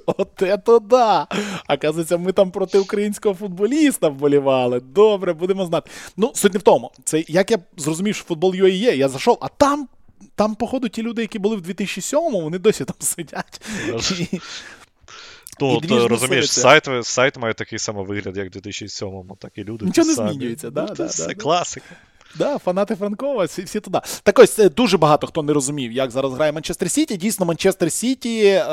[0.06, 1.28] От это да!
[1.70, 4.80] Оказується, ми там проти українського футболіста вболівали.
[4.80, 5.92] Добре, будемо знати.
[6.18, 6.92] Ну, суть не в тому.
[7.04, 9.88] Це як я зрозумів, що футбол UA є, я зайшов, а там,
[10.36, 13.62] там, походу, ті люди, які були в 2007-му, вони досі там сидять.
[15.60, 19.86] То, то розумієш, сайт сайт має такий самий вигляд, як в 2007-му, так і люди.
[19.86, 21.96] Нічого не змінюється, да, ну, да, Це да, класика.
[22.38, 24.00] Да, Фанати Франкова, всі всі туди.
[24.24, 27.18] Так ось е, дуже багато хто не розумів, як зараз грає Манчестер Сіті.
[27.18, 28.64] Дійсно, Манчестер Сіті е,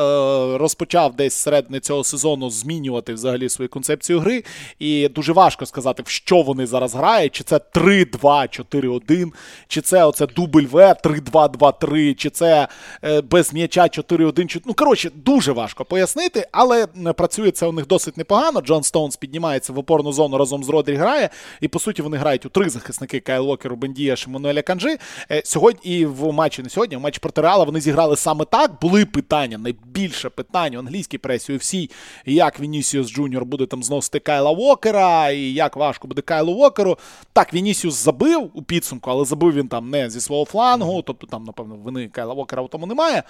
[0.59, 4.45] розпочав десь середини цього сезону змінювати взагалі свою концепцію гри.
[4.79, 7.33] І дуже важко сказати, в що вони зараз грають.
[7.33, 9.33] Чи це 3-2-4-1,
[9.69, 12.69] чи це оце дубль В 3-2-2-3, чи це
[13.05, 14.47] е, без м'яча 4-1.
[14.47, 14.61] Чи...
[14.65, 18.61] Ну, коротше, дуже важко пояснити, але працює це у них досить непогано.
[18.61, 21.31] Джон Стоунс піднімається в опорну зону разом з Родрі грає.
[21.61, 24.99] І по суті вони грають у три захисники Кайл Уокеру, Бендія, Шимануеля Канджи.
[25.31, 28.71] Е, сьогодні і в матчі не сьогодні, в матчі проти Реала вони зіграли саме так.
[28.81, 31.91] Були питання, найбільше питання в англійській пресі у всій,
[32.27, 36.99] як Вінісіус Джуніор буде там зносити Кайла Уокера, і як важко буде Кайлу Уокеру.
[37.33, 41.03] Так, Вінісіус забив у підсумку, але забив він там не зі свого флангу.
[41.03, 43.23] Тобто там, напевно, вини Кайла Уокера в тому немає.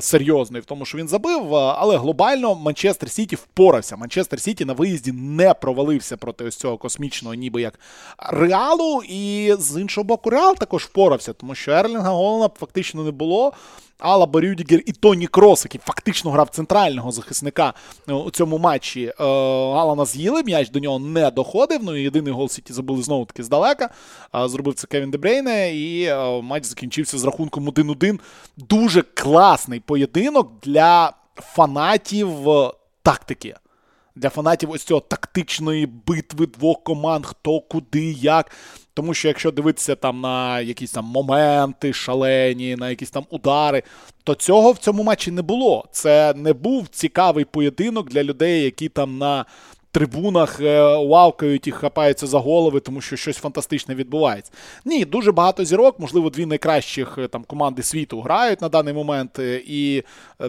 [0.00, 1.54] Серйозної в тому, що він забив.
[1.54, 3.96] Але глобально Манчестер Сіті впорався.
[3.96, 7.80] Манчестер Сіті на виїзді не провалився проти ось цього космічного, ніби як
[8.18, 9.02] реалу.
[9.08, 13.52] І з іншого боку, Реал також впорався, тому що Ерлінга Голанда фактично не було.
[13.98, 17.74] Алла Барюдігер і Тоні Крос, який фактично грав центрального захисника
[18.08, 19.12] е, у цьому матчі.
[19.20, 21.80] Е, Алана з'їли, м'яч до нього не доходив.
[21.84, 23.90] Ну і єдиний гол Сіті забули знову таки здалека.
[24.44, 28.18] Зробив це Кевін Дебрейне, і е, матч закінчився з рахунком 1-1.
[28.56, 32.28] Дуже класний поєдинок для фанатів
[33.02, 33.54] тактики
[34.18, 38.50] для фанатів ось цього тактичної битви двох команд, хто куди, як.
[38.98, 43.82] Тому що якщо дивитися там на якісь там моменти шалені, на якісь там удари,
[44.24, 45.88] то цього в цьому матчі не було.
[45.92, 49.44] Це не був цікавий поєдинок для людей, які там на
[49.90, 54.52] трибунах е, вавкають і хапаються за голови, тому що щось фантастичне відбувається.
[54.84, 59.38] Ні, дуже багато зірок, можливо, дві найкращих е, там команди світу грають на даний момент.
[59.38, 60.02] Е, і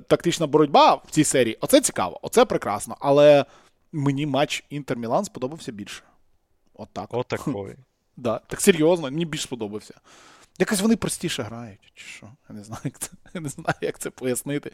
[0.08, 1.58] тактична боротьба в цій серії.
[1.62, 2.96] Оце цікаво, оце прекрасно.
[3.00, 3.46] Але
[3.92, 6.04] мені матч Інтер Мілан сподобався більше.
[6.74, 7.08] Отак.
[7.12, 7.76] От такої.
[8.20, 9.94] Да, Так серйозно, мені більш сподобався.
[10.60, 12.28] Якось вони простіше грають, чи що?
[12.50, 14.72] Я не знаю, як це я не знаю, як це пояснити.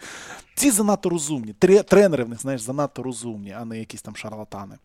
[0.55, 1.53] Ці занадто розумні.
[1.83, 4.77] Тренери в них, знаєш, занадто розумні, а не якісь там шарлатани,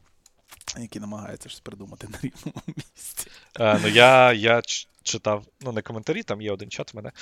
[0.79, 3.31] які намагаються щось придумати на рівному місці.
[3.61, 4.63] Е, ну, Я я
[5.03, 7.13] читав, ну, не коментарі, там є один чат в мене,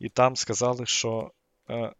[0.00, 1.30] і там сказали, що
[1.70, 1.92] е,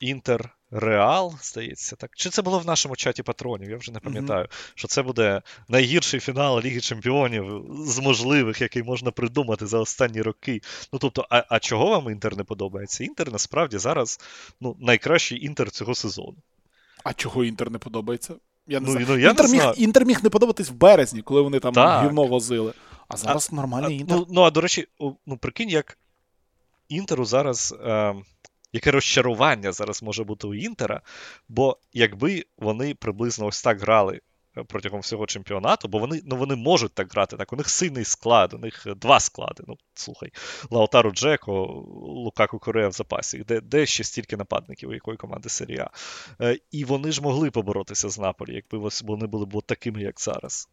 [0.00, 2.10] Інтер Реал, здається, так.
[2.16, 3.70] Чи це було в нашому чаті патронів?
[3.70, 4.72] Я вже не пам'ятаю, mm-hmm.
[4.74, 10.60] що це буде найгірший фінал Ліги Чемпіонів з можливих, який можна придумати за останні роки.
[10.92, 13.04] Ну тобто, а а чого вам Інтер не подобається?
[13.04, 14.20] Інтер насправді зараз
[14.60, 16.36] ну, найкращий інтер цього сезону.
[17.04, 18.34] А чого Інтер не подобається?
[18.66, 19.06] Я не ну, знаю.
[19.08, 19.74] Ну, я інтер, не міг, знаю.
[19.78, 22.04] інтер міг не подобатись в березні, коли вони там так.
[22.04, 22.72] гівно возили.
[23.08, 24.16] А зараз а, нормальний інтер.
[24.16, 24.88] Ну, ну, а до речі,
[25.26, 25.98] ну прикинь, як
[26.88, 27.74] Інтеру зараз.
[27.84, 28.14] Е,
[28.76, 31.00] яке розчарування зараз може бути у Інтера,
[31.48, 34.20] бо якби вони приблизно ось так грали
[34.64, 37.36] протягом всього чемпіонату, бо вони ну, вони можуть так грати.
[37.36, 39.64] Так, У них сильний склад, у них два склади.
[39.66, 40.32] Ну, слухай,
[40.70, 41.52] Лаутару Джеко,
[42.00, 45.90] Лукаку Корея в запасі, де де ще стільки нападників, у якої команди серія.
[46.40, 50.68] Е, і вони ж могли поборотися з Наполі, якби вони були б такими, як зараз.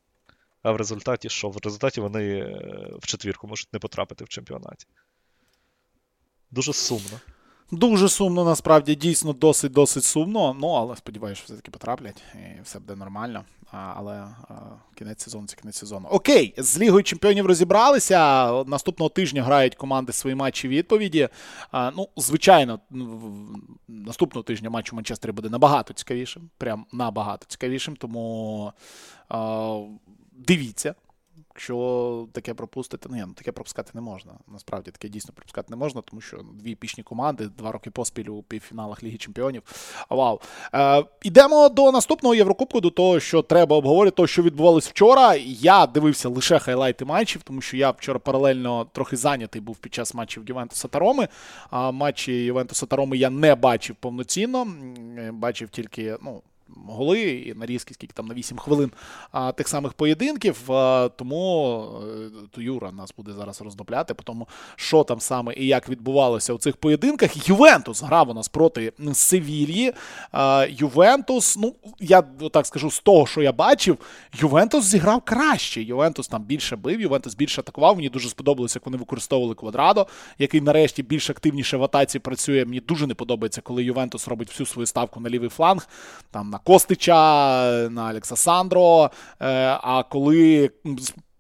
[0.64, 1.50] А в результаті що?
[1.50, 4.88] В результаті вони е, в четвірку можуть не потрапити в чемпіонаті.
[6.52, 7.20] Дуже сумно.
[7.74, 10.56] Дуже сумно, насправді, дійсно досить-досить сумно.
[10.60, 13.44] Ну, але сподіваюся, що все-таки потраплять і все буде нормально.
[13.72, 14.54] А, Але а,
[14.96, 16.08] кінець сезону це кінець сезону.
[16.12, 18.52] Окей, з Лігою Чемпіонів розібралися.
[18.64, 21.30] Наступного тижня грають команди свої матчі відповіді.
[21.72, 22.80] А, Ну, звичайно,
[23.88, 26.50] наступного тижня матч у Манчестері буде набагато цікавішим.
[26.58, 27.96] Прям набагато цікавішим.
[27.96, 28.72] Тому
[29.30, 29.80] а,
[30.32, 30.96] дивіться.
[31.56, 34.32] Якщо таке пропустити, ну, ні, ну таке пропускати не можна.
[34.48, 38.44] Насправді таке дійсно пропускати не можна, тому що дві пішні команди, два роки поспіль у
[38.44, 39.64] півфіналах Ліги Чемпіонів.
[40.10, 40.40] Вау.
[40.74, 45.36] Е, Ідемо до наступного Єврокубку, до того, що треба обговорити, того, що відбувалось вчора.
[45.46, 50.14] Я дивився лише хайлайти матчів, тому що я вчора паралельно трохи зайнятий був під час
[50.14, 51.28] матчів Ювентуса та Роми.
[51.70, 54.68] А матчі Ювентуса та Роми я не бачив повноцінно.
[55.32, 56.42] Бачив тільки, ну
[56.88, 58.92] голи і нарізки, скільки там на 8 хвилин
[59.32, 60.72] а, тих самих поєдинків.
[60.72, 65.68] А, тому е, то Юра нас буде зараз роздопляти, по тому, що там саме і
[65.68, 67.50] як відбувалося у цих поєдинках.
[67.50, 69.94] Ювентус грав у нас проти Севільї.
[70.32, 73.98] А, Ювентус, ну я так скажу, з того, що я бачив,
[74.34, 75.84] Ювентус зіграв краще.
[75.84, 77.96] Ювентус там більше бив, Ювентус більше атакував.
[77.96, 80.08] Мені дуже сподобалося, як вони використовували квадрадо,
[80.40, 82.66] який нарешті більш активніше в атаці працює.
[82.66, 85.88] Мені дуже не подобається, коли Ювентус робить всю свою ставку на лівий фланг.
[86.32, 89.12] Там на Костича, на Алекса Сандро.
[89.42, 90.72] Е, а коли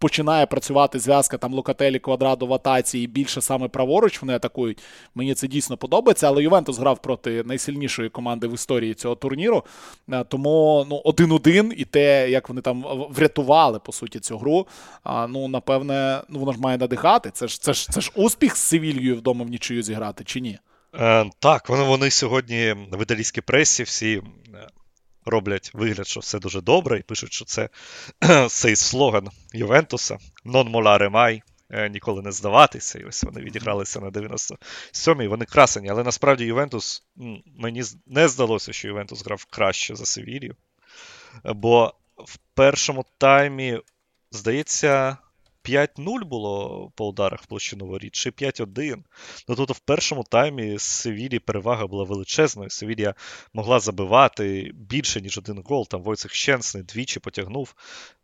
[0.03, 4.81] починає працювати зв'язка там Локателі Квадрадо в атаці і більше саме праворуч вони атакують,
[5.15, 6.27] мені це дійсно подобається.
[6.27, 9.63] Але Ювентус грав проти найсильнішої команди в історії цього турніру.
[10.11, 14.67] Е, тому ну, один-один і те, як вони там врятували по суті цю гру.
[15.05, 17.31] Ну, напевне, ну воно ж має надихати.
[17.33, 20.59] Це ж це ж це ж успіх з Севільєю вдома в нічию зіграти, чи ні?
[20.95, 24.21] Е, Так, вони вони сьогодні в італійській пресі всі
[25.25, 27.69] роблять вигляд, що все дуже добре, і пишуть, що це
[28.49, 32.99] цей слоган Ювентуса non molare mai, е, ніколи не здаватися.
[32.99, 35.27] І ось вони відігралися на 97-й.
[35.27, 37.03] Вони красені, але насправді Ювентус
[37.57, 40.55] мені не здалося, що Ювентус грав краще за Севілью.
[41.43, 43.79] Бо в першому таймі,
[44.31, 45.17] здається,
[45.63, 49.03] 5-0 було по ударах в площину воріт, чи 5-1.
[49.47, 52.69] Ну тут в першому таймі Севілі перевага була величезною.
[52.69, 53.15] Севілія
[53.53, 55.87] могла забивати більше, ніж один гол.
[55.87, 57.75] Там Войцех Щенсний двічі потягнув.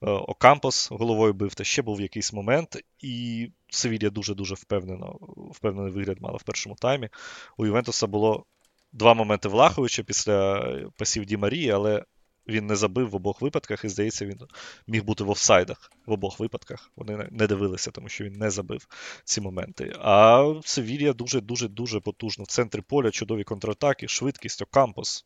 [0.02, 2.84] Е, Окампос головою бив, та ще був якийсь момент.
[3.00, 5.18] І Севілія дуже-дуже впевнено,
[5.52, 7.10] впевнений вигляд мала в першому таймі.
[7.58, 8.46] У Ювентуса було
[8.94, 10.62] два моменти Влаховича після
[10.98, 12.04] пасів Ді Марії, але
[12.50, 14.40] він не забив в обох випадках, і здається, він
[14.88, 16.92] міг бути в офсайдах в обох випадках.
[16.96, 18.88] Вони не дивилися, тому що він не забив
[19.24, 19.94] ці моменти.
[20.00, 22.44] А Севілія дуже-дуже дуже потужно.
[22.44, 25.26] В центрі поля чудові контратаки, швидкість, Окампос.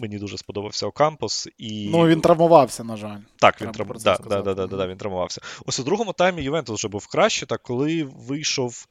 [0.00, 1.48] Мені дуже сподобався Окампос.
[1.58, 1.88] І...
[1.92, 3.20] Ну, він травмувався, на жаль.
[3.36, 3.86] Так, він трав...
[4.04, 5.40] да, да, да, да, да, він травмувався.
[5.66, 8.86] Ось у другому таймі Ювентус вже був краще, так коли вийшов.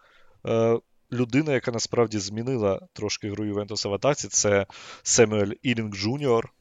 [0.47, 0.79] Е
[1.13, 4.65] людина, яка насправді змінила трошки гру Ювентуса в атаці, це
[5.03, 6.53] Семюель Ілінг Джуніор,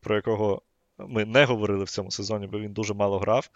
[0.00, 0.62] про якого
[0.98, 3.50] ми не говорили в цьому сезоні, бо він дуже мало грав.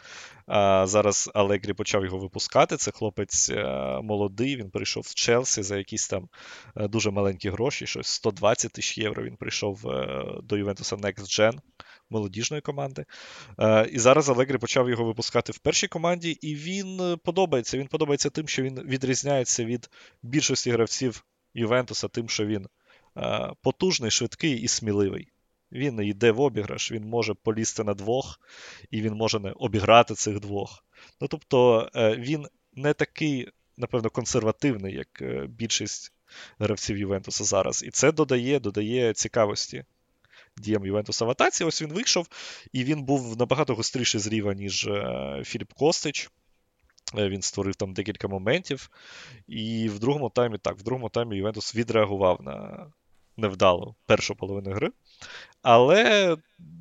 [0.46, 2.76] А Зараз Алегрі почав його випускати.
[2.76, 3.64] Це хлопець е,
[4.02, 4.56] молодий.
[4.56, 6.28] Він прийшов з Челсі за якісь там
[6.76, 9.22] е, дуже маленькі гроші, щось 120 тисяч євро.
[9.22, 11.58] Він прийшов е, до Ювентуса Next Gen
[12.10, 13.04] молодіжної команди.
[13.92, 17.78] І зараз Алегрі почав його випускати в першій команді, і він подобається.
[17.78, 19.90] Він подобається тим, що він відрізняється від
[20.22, 22.66] більшості гравців Ювентуса, тим, що він
[23.62, 25.28] потужний, швидкий і сміливий.
[25.72, 28.40] Він йде в обіграш, він може полізти на двох,
[28.90, 30.84] і він може не обіграти цих двох.
[31.20, 36.12] Ну тобто е, він не такий, напевно, консервативний, як е, більшість
[36.58, 37.82] гравців Ювентуса зараз.
[37.82, 39.84] І це додає додає цікавості
[40.60, 41.64] діям Ювентуса в атаці.
[41.64, 42.28] Ось він вийшов,
[42.72, 46.30] і він був набагато гостріший зріва, ніж е, Філіп Костич.
[47.14, 48.90] Він створив там декілька моментів.
[49.48, 52.86] І в другому таймі так, в другому таймі Ювентус відреагував на
[53.36, 54.90] невдалу першу половину гри.
[55.62, 56.36] Але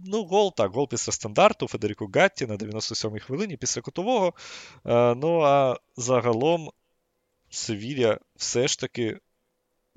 [0.05, 4.33] ну, гол так, гол після стандарту Федеріко Гатті на 97-й хвилині після кутового.
[4.85, 6.71] Е, ну а загалом
[7.49, 9.19] Севілля все ж таки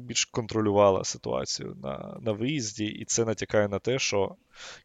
[0.03, 4.37] більш контролювала ситуацію на на виїзді, і це натякає на те, що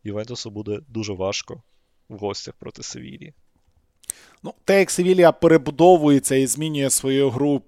[0.03, 1.63] Ювентусу буде дуже важко
[2.09, 3.33] в гостях проти Севілії.
[4.43, 7.61] Ну, те, як Севілія перебудовується і змінює свою гру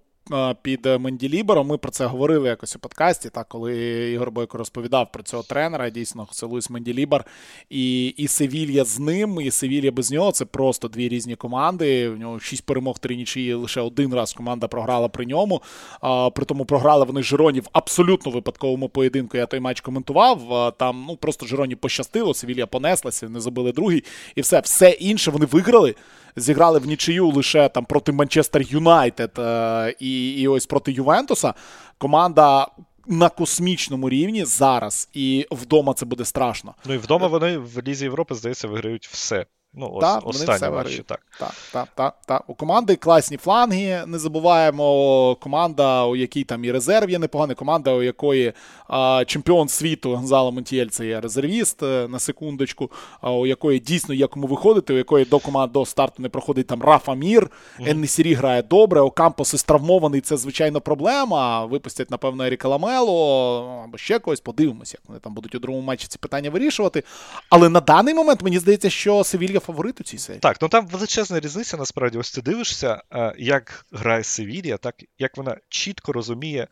[0.61, 1.67] під Менділібером.
[1.67, 3.75] Ми про це говорили якось у подкасті, так, коли
[4.11, 5.89] Ігор Бойко розповідав про цього тренера.
[5.89, 7.25] Дійсно, Луїс Менділібер
[7.69, 10.31] і і Севілья з ним, і Севілья без нього.
[10.31, 12.09] Це просто дві різні команди.
[12.09, 13.53] В нього шість перемог, три нічиї.
[13.53, 15.61] Лише один раз команда програла при ньому.
[16.01, 19.37] А, При тому програли вони Жироні в абсолютно випадковому поєдинку.
[19.37, 20.73] Я той матч коментував.
[20.77, 24.03] Там ну просто Жироні пощастило, Севілья понеслася, вони забили другий,
[24.35, 24.59] і все.
[24.59, 25.95] Все інше вони виграли
[26.35, 31.53] зіграли в нічию лише там проти Манчестер Юнайтед е, і, і ось проти Ювентуса.
[31.97, 32.67] Команда.
[33.11, 36.75] На космічному рівні зараз, і вдома це буде страшно.
[36.85, 39.45] Ну і вдома вони в Лізі Європи, здається, виграють все.
[39.73, 41.19] Ну, так, останні матчі, так.
[41.39, 42.43] Так, так, так, так.
[42.47, 44.03] У команди класні фланги.
[44.07, 45.35] Не забуваємо.
[45.35, 48.53] Команда, у якій там і резерв є непоганий, команда, у якої
[48.87, 54.13] а, чемпіон світу Гонзало Монтієль це є резервіст е, на секундочку, а, у якої дійсно
[54.13, 57.89] є кому виходити, у якої до команди до старту не проходить там Рафа Мір, mm-hmm.
[57.89, 61.65] Ен-Несірі грає добре, Окампос травмований, це звичайно проблема.
[61.65, 64.39] Випустять, напевно, Еріка Ламелу або ще когось.
[64.39, 67.03] Подивимося, як вони там будуть у другому матчі ці питання вирішувати.
[67.49, 70.39] Але на даний момент мені здається, що Севілья Севілья фаворит у цій серії.
[70.39, 75.37] Так, ну там величезна різниця, насправді, ось ти дивишся, е, як грає Севілья, так як
[75.37, 76.67] вона чітко розуміє,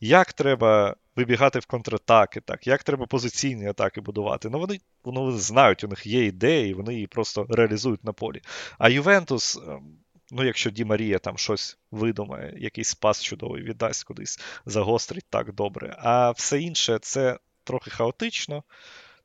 [0.00, 4.48] як треба вибігати в контратаки, так, як треба позиційні атаки будувати.
[4.50, 8.42] Ну вони ну, вони знають, у них є ідеї, вони її просто реалізують на полі.
[8.78, 9.56] А Ювентус.
[9.56, 9.98] Ем,
[10.30, 15.96] ну, якщо Ді Марія там щось видумає, якийсь спас чудовий віддасть кудись, загострить так добре.
[15.98, 18.62] А все інше це трохи хаотично,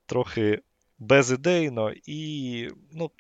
[0.06, 0.62] трохи
[1.00, 3.12] безідейно і, ну,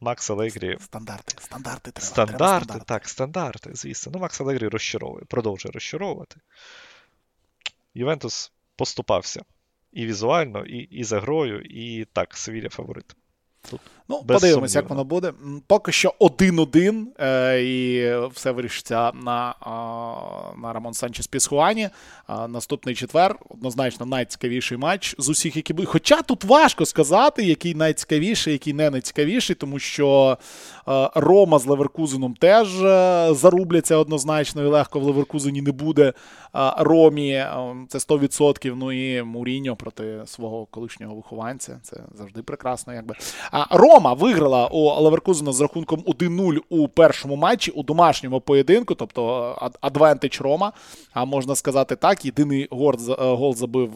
[0.00, 0.78] Макс Алегрі.
[0.80, 2.06] Стандарти, стандарти треба.
[2.06, 2.84] Стандарти, треба стандарти.
[2.86, 4.12] так, стандарти, звісно.
[4.14, 6.40] Ну, Макс Алегрі розчаровує, продовжує розчаровувати.
[7.94, 9.44] Ювентус поступався
[9.92, 13.16] і візуально, і і за грою, і так, Севілля фаворит.
[13.70, 15.32] Тут Ну, подивимось, як воно буде.
[15.66, 19.54] Поки що один-один, е, і все вирішиться на
[20.62, 21.88] на Рамон Санчес Пісхуані.
[22.48, 25.86] Наступний четвер однозначно найцікавіший матч з усіх, які були.
[25.86, 30.38] Хоча тут важко сказати, який найцікавіший, який не найцікавіший, тому що
[30.88, 36.12] е, Рома з Леверкузеном теж е, зарубляться однозначно, і легко в Леверкузені не буде
[36.78, 37.46] Ромі.
[37.88, 38.74] Це 100%.
[38.76, 41.80] Ну і Муріньо проти свого колишнього вихованця.
[41.82, 42.94] Це завжди прекрасно.
[42.94, 43.14] якби.
[43.70, 50.40] Рома виграла у Леверкузена з рахунком 1-0 у першому матчі у домашньому поєдинку, тобто адвентич
[50.40, 50.72] Рома.
[51.12, 52.24] А можна сказати так.
[52.24, 53.92] Єдиний гол забив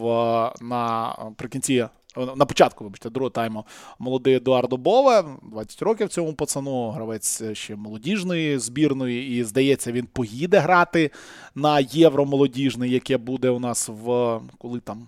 [0.60, 1.84] наприкінці.
[2.36, 3.64] На початку, вибачте, другого тайму
[3.98, 10.58] молодий Едуардо Бове, 20 років цьому пацану, гравець ще молодіжної збірної, і здається, він поїде
[10.58, 11.10] грати
[11.54, 15.06] на євро молодіжне, яке буде у нас в коли там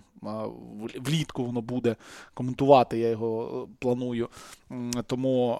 [0.95, 1.95] влітку воно буде
[2.33, 2.97] коментувати.
[2.97, 4.29] Я його е, планую.
[5.07, 5.59] Тому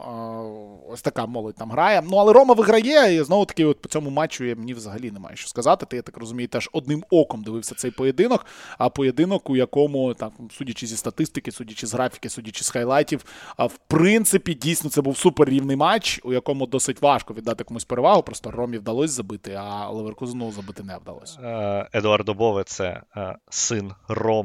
[0.89, 2.04] ось така молодь там грає.
[2.10, 5.36] Ну, але Рома виграє, і знову таки, от по цьому матчу я мені взагалі немає
[5.36, 5.86] що сказати.
[5.86, 8.46] Ти я так розумію, теж одним оком дивився цей поєдинок.
[8.78, 13.26] А поєдинок, у якому, так, судячи зі статистики, судячи з графіки, судячи з хайлайтів,
[13.58, 18.24] в принципі, дійсно це був суперрівний матч, у якому досить важко віддати комусь перевагу.
[18.24, 21.39] Просто Ромі вдалося забити, а Леверкузену забити не вдалося.
[21.41, 23.91] Е, Едуардо Бове це е, син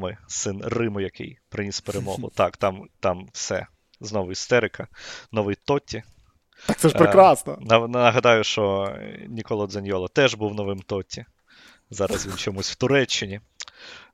[0.01, 2.31] Роми, син Риму, який приніс перемогу.
[2.35, 3.67] Так, там, там все
[3.99, 4.87] знову істерика,
[5.31, 6.03] новий Тотті.
[6.67, 7.57] Так це ж прекрасно.
[7.71, 8.95] Е, нагадаю, що
[9.27, 11.25] Ніколо Дзаньоло теж був новим Тотті.
[11.91, 13.39] Зараз він чомусь в Туреччині.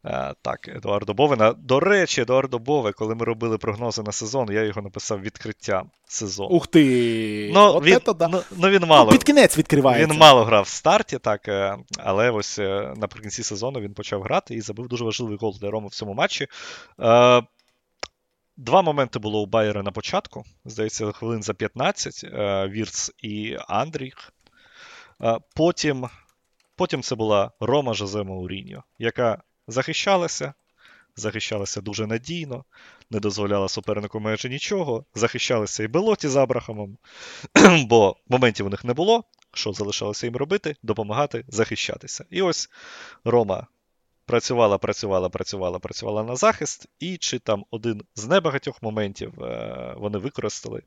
[0.06, 1.54] Е, так, Едуардо Бовена.
[1.54, 6.50] До речі, Едуардо Бове, коли ми робили прогнози на сезон, я його написав відкриттям сезону.
[6.50, 7.52] Ух ти!
[7.54, 8.28] Ну, От він, да.
[8.28, 10.14] ну, ну, він мало, ну, Під кінець відкривається.
[10.14, 12.58] Він мало грав в старті, так, е, але ось
[12.96, 16.48] наприкінці сезону він почав грати і забив дуже важливий гол для Роми в цьому матчі.
[18.58, 20.44] Два моменти було у Байера на початку.
[20.66, 24.34] Здається, хвилин за 15 е, Вірц і Андріх.
[25.22, 26.08] Е, потім
[26.78, 30.54] потім це була Рома Жозе Мауріньо, яка захищалася,
[31.16, 32.66] захищалася дуже надійно,
[33.10, 35.06] не дозволяла супернику майже нічого.
[35.16, 36.98] Захищалися і Белоті з Абрахамом,
[37.86, 39.24] бо моментів у них не було.
[39.54, 40.76] Що залишалося їм робити?
[40.84, 42.26] Допомагати захищатися.
[42.30, 42.70] І ось
[43.24, 43.68] Рома
[44.28, 50.18] працювала, працювала, працювала, працювала на захист, і чи там один з небагатьох моментів е, вони
[50.18, 50.82] використали,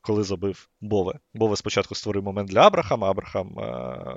[0.00, 1.18] коли забив Бове.
[1.34, 4.16] Бове спочатку створив момент для Абрахама, Абрахам е,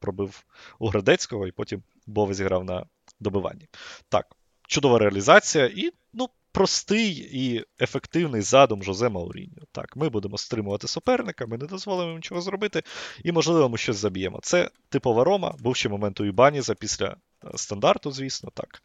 [0.00, 0.44] пробив
[0.78, 2.86] у Градецького, і потім Бове зіграв на
[3.20, 3.68] добиванні.
[4.08, 4.26] Так,
[4.68, 5.90] чудова реалізація, і
[6.52, 9.62] простий і ефективний задум Жозе Мауріньо.
[9.72, 12.82] Так, ми будемо стримувати суперника, ми не дозволимо нічого зробити,
[13.24, 14.38] і, можливо, ми щось заб'ємо.
[14.42, 17.16] Це типова Рома, був ще момент у Ібаніза після
[17.54, 18.50] стандарту, звісно.
[18.54, 18.82] так.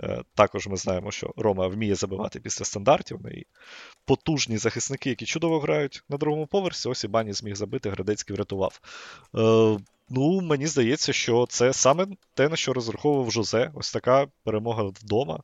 [0.00, 3.18] Е, також ми знаємо, що Рома вміє забивати після стандартів.
[3.24, 3.46] Ну і
[4.04, 6.88] потужні захисники, які чудово грають на другому поверсі.
[6.88, 8.80] Ось і Бані зміг забити, Градецький врятував.
[9.36, 13.70] Е, Ну, мені здається, що це саме те, на що розраховував Жозе.
[13.74, 15.40] Ось така перемога вдома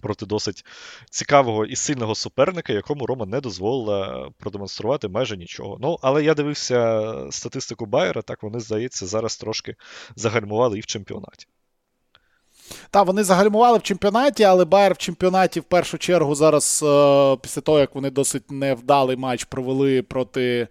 [0.00, 0.64] проти досить
[1.10, 5.78] цікавого і сильного суперника, якому Рома не дозволила продемонструвати майже нічого.
[5.80, 9.74] Ну, але я дивився статистику Байера, так вони, здається, зараз трошки
[10.16, 11.46] загальмували і в чемпіонаті.
[12.90, 17.60] Так, вони загальмували в чемпіонаті, але Байер в чемпіонаті в першу чергу зараз, е, після
[17.60, 20.68] того, як вони досить невдалий матч провели проти.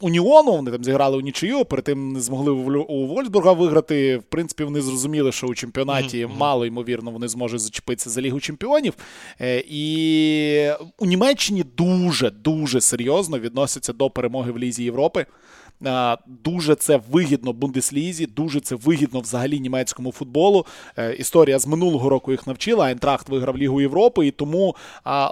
[0.00, 4.16] Уніону, вони там зіграли у нічию, перед тим не змогли у Вольсбурга виграти.
[4.16, 6.36] В принципі, вони зрозуміли, що у чемпіонаті mm-hmm.
[6.36, 8.94] мало ймовірно вони зможуть зачепитися за Лігу Чемпіонів.
[9.40, 15.26] Е, і у Німеччині дуже дуже серйозно відносяться до перемоги в Лізі Європи.
[16.44, 20.66] Дуже це вигідно Бундеслізі, дуже це вигідно взагалі німецькому футболу.
[20.96, 22.86] Е, історія з минулого року їх навчила.
[22.86, 24.76] Айнтрахт виграв Лігу Європи, і тому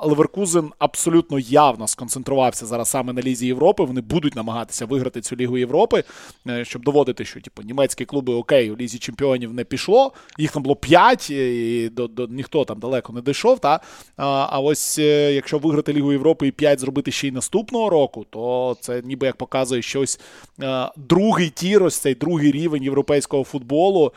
[0.02, 3.84] Леверкузен абсолютно явно сконцентрувався зараз саме на Лізі Європи.
[3.84, 6.04] Вони будуть намагатися виграти цю Лігу Європи,
[6.48, 10.12] е, щоб доводити, що типу, німецькі клуби окей, у Лізі Чемпіонів не пішло.
[10.38, 13.58] Їх там було 5, і до, до ніхто там далеко не дійшов.
[13.58, 13.80] Та?
[14.16, 18.76] А ось е, якщо виграти Лігу Європи і 5 зробити ще й наступного року, то
[18.80, 20.20] це ніби як показує щось.
[20.62, 24.12] Е, другий tier, ось цей другий рівень європейського футболу,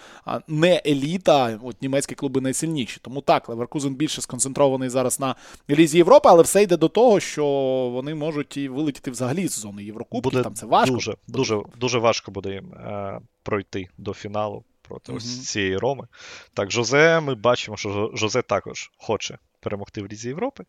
[0.48, 1.60] не еліта.
[1.64, 3.00] От німецькі клуби найсильніші.
[3.02, 5.36] Тому так, Леверкузен більше сконцентрований зараз на
[5.70, 7.46] Лізі Європи, але все йде до того, що
[7.94, 10.32] вони можуть і вилетіти взагалі з зони Єврокубків.
[10.32, 10.96] Буде Там це важко.
[10.96, 15.16] Дуже дуже, дуже важко буде їм е, пройти до фіналу проти mm-hmm.
[15.16, 16.08] ось цієї Роми.
[16.54, 20.64] Так, Жозе, ми бачимо, що Жозе також хоче перемогти в Лізі Європи.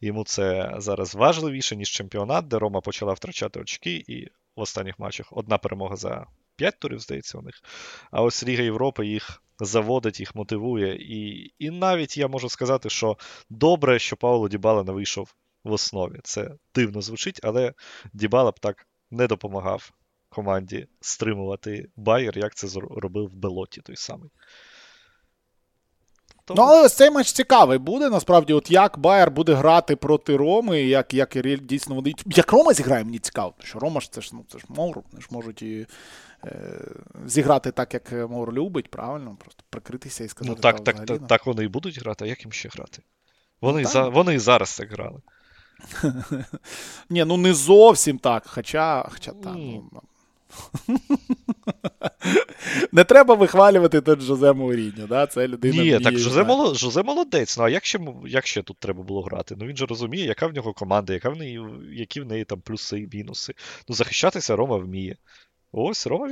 [0.00, 5.26] Йому це зараз важливіше, ніж чемпіонат, де Рома почала втрачати очки, і в останніх матчах
[5.30, 6.26] одна перемога за
[6.56, 7.62] 5 турів, здається, у них.
[8.10, 10.96] А ось Ліга Європи їх заводить, їх мотивує.
[10.96, 13.18] І і навіть я можу сказати, що
[13.50, 15.34] добре, що Пауло Дібала не вийшов
[15.64, 16.20] в основі.
[16.24, 17.74] Це дивно звучить, але
[18.12, 19.92] Дібала б так не допомагав
[20.28, 24.30] команді стримувати Байер, як це робив Белоті той самий.
[26.44, 26.60] Тому...
[26.62, 28.10] Ну, але ось цей матч цікавий буде.
[28.10, 32.14] Насправді, от як Байер буде грати проти Роми, як як дійсно вони.
[32.26, 34.98] Як Рома зіграє, мені цікаво, тому що Рома ж це ж ну, це ж Моур,
[35.12, 35.86] вони ж можуть і
[36.44, 36.80] е,
[37.26, 39.36] зіграти так, як Моур любить, правильно?
[39.40, 40.56] Просто прикритися і сказати.
[40.56, 43.02] Ну так, так, взагалі, так, так вони і будуть грати, а як їм ще грати?
[43.60, 45.20] Вони, ну, за, вони і зараз так грали.
[47.10, 48.46] Ні, ну не зовсім так.
[48.46, 49.54] Хоча, хоча так.
[49.56, 49.90] Ну,
[52.92, 55.26] Не треба вихвалювати тут Жозе Мауріньо, да?
[55.26, 55.82] Це людина.
[55.82, 56.76] Ні, так Жозе молод...
[56.76, 57.58] Жозе молодець.
[57.58, 59.56] Ну а як ще як ще тут треба було грати?
[59.58, 61.60] Ну він же розуміє, яка в нього команда, яка в неї,
[61.92, 63.54] які в неї там плюси і мінуси.
[63.88, 65.16] Ну, захищатися Рома вміє.
[65.72, 66.28] Ось Рома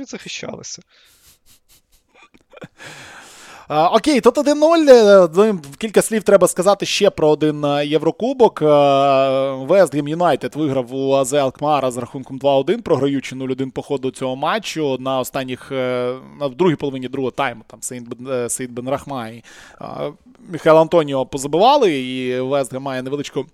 [3.73, 5.39] Окей, тут 1-0.
[5.39, 8.61] Е, кілька слів треба сказати ще про один е, Єврокубок.
[9.69, 14.97] Вестгем Юнайтед виграв у АЗ Алкмара з рахунком 2-1, програючи 0-1 по ходу цього матчу.
[14.99, 17.79] На останніх е, в другій половині другого тайму там
[18.49, 19.43] Сейд Бен Рахма і
[20.49, 23.45] Михайло Антоніо позабивали, і Вестгем має невеличку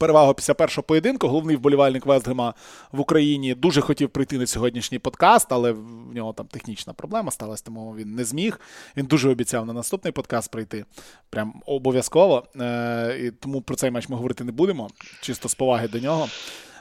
[0.00, 1.28] перевагу після першого поєдинку.
[1.28, 2.54] Головний вболівальник Вестгема
[2.92, 7.64] в Україні дуже хотів прийти на сьогоднішній подкаст, але в нього там технічна проблема сталася,
[7.66, 8.60] тому він не зміг.
[8.96, 10.84] Він дуже обіцяв на наступний подкаст прийти.
[11.30, 12.44] Прям обов'язково.
[12.60, 14.90] Е, і Тому про цей матч ми говорити не будемо.
[15.20, 16.28] Чисто з поваги до нього.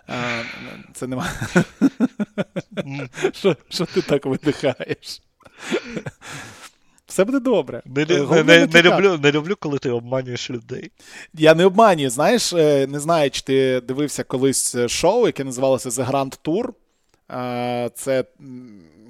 [0.10, 0.46] Е,
[0.94, 1.32] це нема.
[3.70, 5.22] Що ти так видихаєш?
[7.10, 7.82] Все буде добре.
[7.86, 10.92] Не, не, не, не, люблю, не люблю, коли ти обманюєш людей.
[11.34, 12.10] Я не обманюю.
[12.10, 16.70] Знаєш, е, не знаю, чи ти дивився колись е, шоу, яке називалося The Grand Tour.
[17.32, 18.24] Е, це.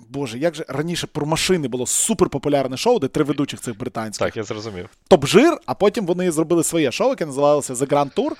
[0.09, 4.27] Боже, як же раніше про машини було суперпопулярне шоу, де три ведучих цих британських.
[4.27, 4.89] Так, я зрозумів.
[5.09, 8.31] Топ-жир, а потім вони зробили своє шоу, яке називалося The Grand Tour.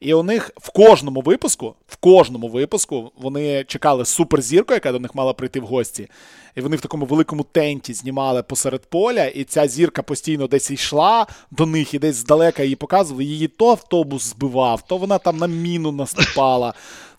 [0.00, 5.14] І у них в кожному випуску, в кожному випуску вони чекали суперзірку, яка до них
[5.14, 6.08] мала прийти в гості
[6.56, 11.26] і вони в такому великому тенті знімали посеред поля, і ця зірка постійно десь йшла
[11.50, 13.24] до них і десь здалека її показували.
[13.24, 16.74] Її то автобус збивав, то вона там на міну наступала.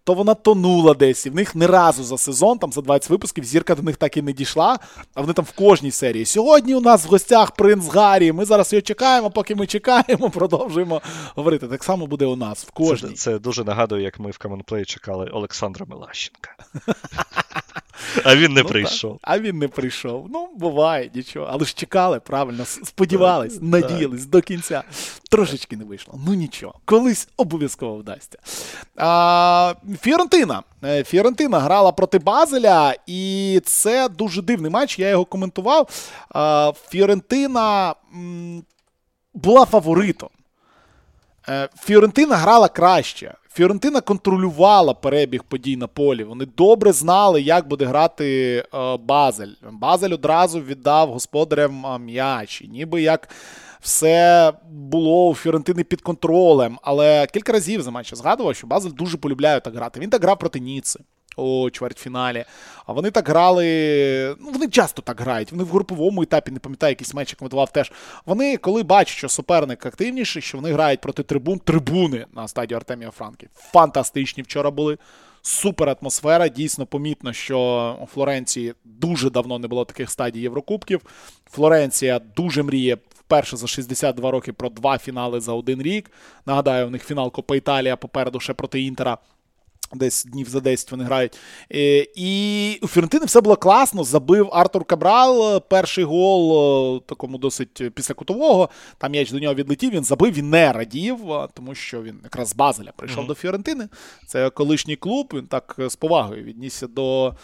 [0.06, 3.44] То вона тонула десь, і в них не разу за сезон, там за 20 випусків,
[3.44, 4.80] зірка до них так і не дійшла.
[5.14, 6.26] А вони там в кожній серії.
[6.26, 8.32] Сьогодні у нас в гостях принц Гаррі.
[8.32, 11.02] Ми зараз його чекаємо, поки ми чекаємо, продовжуємо
[11.36, 11.68] говорити.
[11.68, 13.10] Так само буде у нас в кожній.
[13.10, 16.56] Це, це дуже нагадує, як ми в Камонплеї чекали Олександра Мелащенка.
[18.24, 19.12] А він не ну, прийшов.
[19.12, 19.20] Так.
[19.22, 20.28] А він не прийшов.
[20.30, 21.48] Ну, буває, нічого.
[21.52, 24.84] Але ж чекали, правильно, сподівались, надіялись до кінця.
[25.32, 26.20] Трошечки не вийшло.
[26.28, 28.40] Ну нічого, колись обов'язково вдасться.
[28.98, 30.64] А, Фіорентина.
[30.84, 35.00] Е, Фіорентина грала проти Базеля, і це дуже дивний матч.
[35.00, 35.90] Я його коментував.
[36.30, 38.64] А, Фіорентина м,
[39.34, 40.30] була фаворитом.
[41.50, 43.34] Е, Фіорентина грала краще.
[43.56, 46.24] Фіорентина контролювала перебіг подій на полі.
[46.24, 49.54] Вони добре знали, як буде грати е, Базель.
[49.72, 52.64] Базель одразу віддав господарям е, м'яч.
[52.70, 53.30] Ніби як
[53.80, 56.80] все було у Фіорентини під контролем.
[56.82, 60.00] Але кілька разів за матч згадував, що Базель дуже полюбляє так грати.
[60.00, 61.00] Він так грав проти Ніци
[61.36, 62.46] у чвертьфіналі.
[62.86, 63.66] А вони так грали.
[64.40, 65.52] Ну, вони часто так грають.
[65.52, 67.92] Вони в груповому етапі, не пам'ятаю, якийсь матч я коментував теж.
[68.26, 73.12] Вони, коли бачать, що суперник активніший, що вони грають проти трибун, трибуни на стадії Артемія
[73.12, 73.50] Франки.
[73.56, 74.98] Фантастичні вчора були.
[75.42, 76.48] Супер атмосфера.
[76.48, 81.02] Дійсно помітно, що у Флоренції дуже давно не було таких стадій Єврокубків.
[81.52, 86.12] Флоренція дуже мріє вперше за 62 роки про два фінали за один рік.
[86.46, 89.18] Нагадаю, у них фінал Копа Італія попереду ще проти Інтера.
[89.94, 91.38] Десь днів за 10 вони грають.
[91.74, 94.04] Е, і у Фіорентини все було класно.
[94.04, 95.62] Забив Артур Кабрал.
[95.70, 98.70] Перший гол, такому досить після кутового.
[98.98, 99.92] Там м'яч до нього відлетів.
[99.92, 101.20] Він забив, він не радів,
[101.54, 103.28] тому що він якраз з Базеля прийшов mm-hmm.
[103.28, 103.88] до Фіорентини.
[104.28, 105.32] Це колишній клуб.
[105.34, 107.36] Він так з повагою віднісся до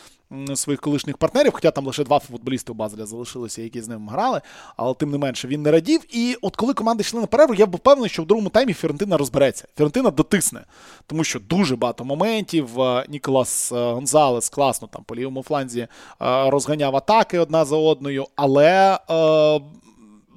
[0.56, 4.42] своїх колишніх партнерів, хоча там лише два футболісти у Базеля залишилися, які з ним грали,
[4.78, 6.02] але тим не менше він не радів.
[6.10, 9.18] І от коли команди йшли на перерву, я був певний, що в другому таймі Фіорентина
[9.18, 9.68] розбереться.
[9.78, 10.66] Фіорентина дотисне,
[11.08, 12.70] тому що дуже багато моментів.
[13.10, 15.88] Ніколас Гонзалес класно там по лівому фланзі
[16.20, 19.00] розганяв атаки одна за одною, але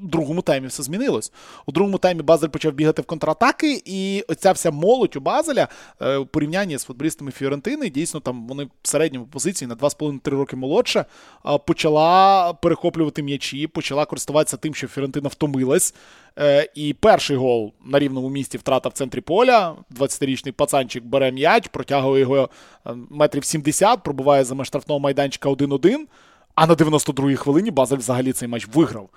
[0.01, 1.33] другому таймі все змінилось.
[1.67, 5.69] У другому таймі Базель почав бігати в контратаки, і оця вся молодь у Базеля
[6.01, 10.57] е, у порівнянні з футболістами Фіорентини, дійсно, там вони в середньому позиції на 2,5-3 роки
[10.57, 11.05] молодше,
[11.67, 15.95] почала перехоплювати м'ячі, почала користуватися тим, що Фіорентина втомилась.
[16.39, 19.77] Е, і перший гол на рівному місці втрата в центрі поля.
[19.99, 22.51] 20-річний пацанчик бере м'яч, протягує його
[22.87, 25.97] е, метрів 70, пробуває за штрафного майданчика 1-1.
[26.55, 29.09] А на 92-й хвилині Базель взагалі цей матч виграв.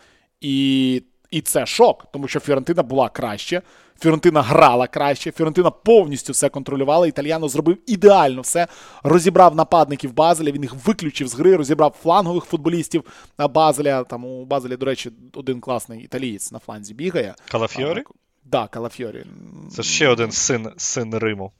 [0.41, 3.61] І і це шок, тому що Фіорентина була краще,
[4.01, 7.07] Фіорентина грала краще, Фіорентина повністю все контролювала.
[7.07, 8.67] Італіано зробив ідеально все.
[9.03, 13.03] Розібрав нападників Базеля, він їх виключив з гри, розібрав флангових футболістів
[13.49, 14.03] Базеля.
[14.03, 17.35] Там у Базелі, до речі, один класний італієць на фланзі бігає.
[17.51, 17.95] Калафьорі?
[17.95, 18.11] Так,
[18.45, 19.25] да, Калафьорі.
[19.71, 21.51] Це ще один син син Риму.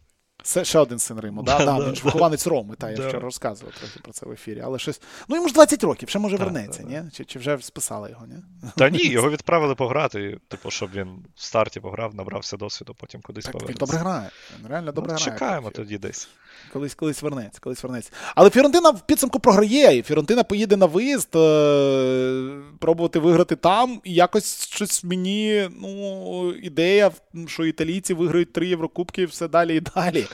[0.44, 3.74] Це ще один син Риму, да, да, він ж вихованець Роми, та я вчора розказував
[3.74, 4.62] трохи про це в ефірі.
[4.66, 5.02] Але щось.
[5.28, 7.02] Ну йому ж 20 років, ще може вернеться, ні?
[7.14, 8.36] Чи чи вже списали його, ні?
[8.78, 13.46] Та ні, його відправили пограти, типу, щоб він в старті пограв, набрався досвіду, потім кудись
[13.46, 13.86] так, повернеться.
[13.86, 14.30] Він добре грає.
[14.60, 15.32] Він реально добре ну, грає.
[15.32, 16.30] Чекаємо тоді десь.
[16.74, 18.12] Колись колись вернеться, колись вернеться.
[18.36, 24.02] Але Фіорентина в підсумку програє, і Фіорентина поїде на виїзд, е- пробувати виграти там.
[24.04, 27.12] І якось щось мені ну, ідея,
[27.48, 30.27] що італійці виграють три Єврокубки, все далі і далі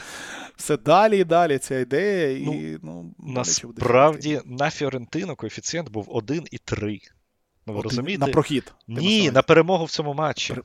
[0.55, 2.37] все далі і далі ця ідея.
[2.37, 6.99] і, ну, Насправді на Фіорентину коефіцієнт був 1,3.
[7.65, 8.25] Ну, ви розумієте?
[8.25, 8.73] На прохід.
[8.87, 10.55] Ні, на перемогу в цьому матчі.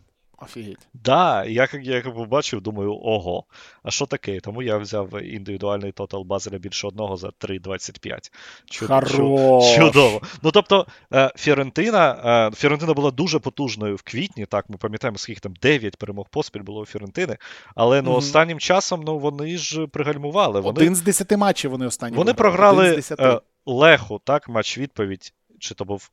[0.40, 0.88] Офігеть.
[0.94, 3.44] Да, я я побачив, думаю, ого,
[3.82, 4.40] а що таке?
[4.40, 8.30] Тому я взяв індивідуальний тотал Базеля більше одного за 3,25.
[8.70, 9.74] Чудово.
[9.76, 10.20] Чудово.
[10.42, 12.22] Ну тобто, е, Фіорентина
[12.52, 14.46] е, Фіорентина була дуже потужною в квітні.
[14.46, 17.36] Так, ми пам'ятаємо, скільки там 9 перемог поспіль було у Фіорентини.
[17.74, 20.60] Але ну, mm останнім часом ну, вони ж пригальмували.
[20.60, 22.16] Вони, Один з 10 матчів вони останні.
[22.16, 25.32] Вони програли е, Леху, так, матч відповідь.
[25.58, 26.10] Чи то був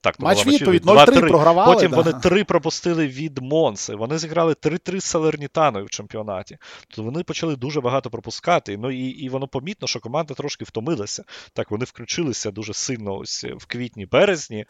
[0.00, 1.74] так, Матч відповідь 0-3 програвали.
[1.74, 1.96] Потім да.
[1.96, 3.94] вони три пропустили від Монси.
[3.94, 6.58] Вони зіграли 3-3 з Салернітаною в чемпіонаті.
[6.80, 8.76] Тобто вони почали дуже багато пропускати.
[8.76, 11.24] Ну і і воно помітно, що команда трошки втомилася.
[11.52, 14.66] Так, вони включилися дуже сильно ось в квітні-березні,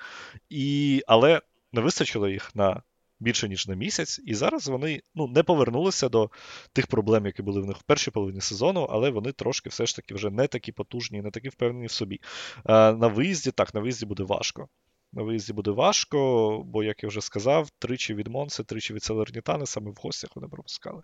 [0.51, 1.03] і...
[1.07, 1.41] але
[1.73, 2.83] не вистачило їх на.
[3.21, 6.31] Більше ніж на місяць, і зараз вони ну, не повернулися до
[6.73, 9.97] тих проблем, які були в них в першій половині сезону, але вони трошки все ж
[9.97, 12.21] таки вже не такі потужні, не такі впевнені в собі.
[12.65, 14.69] А, На виїзді так, на виїзді буде важко.
[15.17, 16.19] На виїзді буде важко,
[16.67, 20.49] бо, як я вже сказав, тричі від Монси, тричі від Салернітани, саме в гостях вони
[20.49, 21.03] пропускали.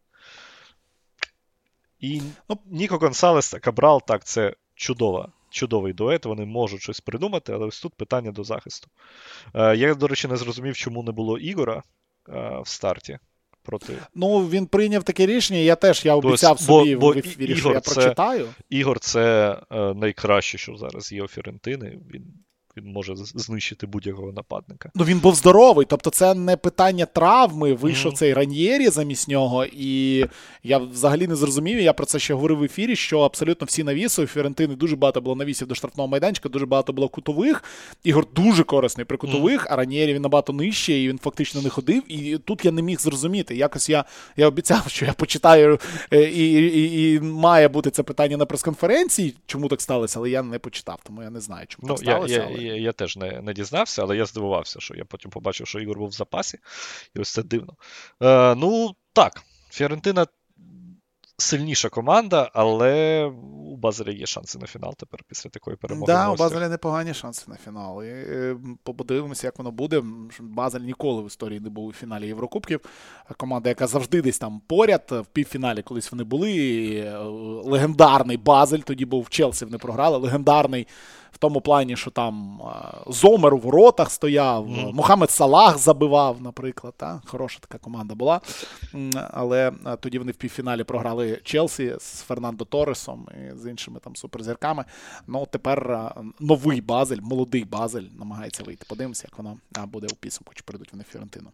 [2.00, 7.52] І ну, Ніко Гонсалес та Кабрал, так, це чудова, чудовий дует, вони можуть щось придумати,
[7.52, 8.88] але ось тут питання до захисту.
[9.54, 11.82] Е, Я, до речі, не зрозумів, чому не було Ігора
[12.28, 13.18] е, в старті.
[13.62, 13.98] Проти...
[14.14, 17.72] Ну, він прийняв таке рішення, я теж я обіцяв Тось, собі бо, в ефірі, що
[17.72, 18.48] я це, прочитаю.
[18.70, 21.98] Ігор це е, найкраще, що зараз є у Фірентини.
[22.14, 22.24] Він
[22.76, 24.90] він може знищити будь-якого нападника.
[24.94, 27.74] Ну він був здоровий, тобто це не питання травми.
[27.74, 28.16] Вийшов mm-hmm.
[28.16, 30.26] цей раньєрі замість нього, і
[30.62, 31.80] я взагалі не зрозумів.
[31.80, 32.96] Я про це ще говорив в ефірі.
[32.96, 36.92] Що абсолютно всі навіси у Фіорентини дуже багато було навісів до штрафного майданчика, дуже багато
[36.92, 37.64] було кутових.
[38.04, 39.72] Ігор дуже корисний при кутових, mm-hmm.
[39.72, 42.12] а раньєрі він набагато нижче, і він фактично не ходив.
[42.12, 43.56] І тут я не міг зрозуміти.
[43.56, 44.04] Якось я
[44.36, 45.78] я обіцяв, що я почитаю,
[46.12, 50.42] е, і, і, і має бути це питання на прес-конференції, чому так сталося, але я
[50.42, 52.34] не почитав, тому я не знаю, чому ну, так сталося.
[52.34, 55.80] Я, я, я теж не не дізнався, але я здивувався, що я потім побачив, що
[55.80, 56.58] Ігор був в запасі,
[57.16, 57.74] і ось це дивно.
[58.22, 60.26] Е, Ну, так, Фіорентина
[61.42, 63.24] сильніша команда, але
[63.66, 66.12] у Базеля є шанси на фінал тепер після такої перемоги.
[66.12, 66.36] Да, у.
[66.36, 68.04] Базеля непогані шанси на фінал.
[68.04, 70.02] І, е, подивимося, як воно буде.
[70.40, 72.80] Базель ніколи в історії не був у фіналі Єврокубків.
[73.36, 75.06] Команда, яка завжди десь там поряд.
[75.10, 76.52] В півфіналі колись вони були.
[76.52, 77.18] І, е,
[77.64, 80.18] легендарний Базель, тоді був в Челсі, вони програли.
[80.18, 80.86] Легендарний
[81.32, 84.94] в тому плані, що там е, Зомер у воротах стояв, Мгм.
[84.94, 86.94] Мохамед Салах забивав, наприклад.
[86.96, 87.22] Та?
[87.24, 88.40] Хороша така команда була.
[89.30, 94.16] Але е, тоді вони в півфіналі програли Челсі з Фернандо Торресом і з іншими там
[94.16, 94.84] суперзірками.
[95.26, 96.10] Ну, тепер е,
[96.40, 98.84] новий Базель, молодий Базель намагається вийти.
[98.88, 99.56] Подивимося, як воно
[99.86, 101.48] буде у підсумку, чи прийдуть вони в Фіорентину.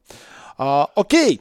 [0.95, 1.41] Окей.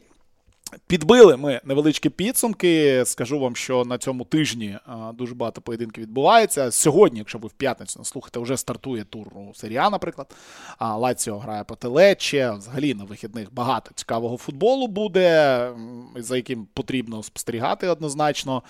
[0.87, 3.03] Підбили ми невеличкі підсумки.
[3.05, 4.77] Скажу вам, що на цьому тижні
[5.13, 6.71] дуже багато поєдинків відбувається.
[6.71, 10.35] Сьогодні, якщо ви в п'ятницю нас слухаєте, вже стартує тур у серії А, наприклад.
[10.77, 12.51] А, Лаціо грає проти Лече.
[12.51, 15.71] Взагалі на вихідних багато цікавого футболу буде,
[16.15, 18.63] за яким потрібно спостерігати однозначно.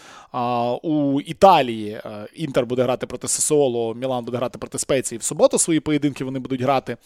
[0.84, 5.20] У Італії е, Інтер буде грати проти Сесоло, Мілан буде грати проти Спеції.
[5.20, 6.98] В суботу свої поєдинки вони будуть грати.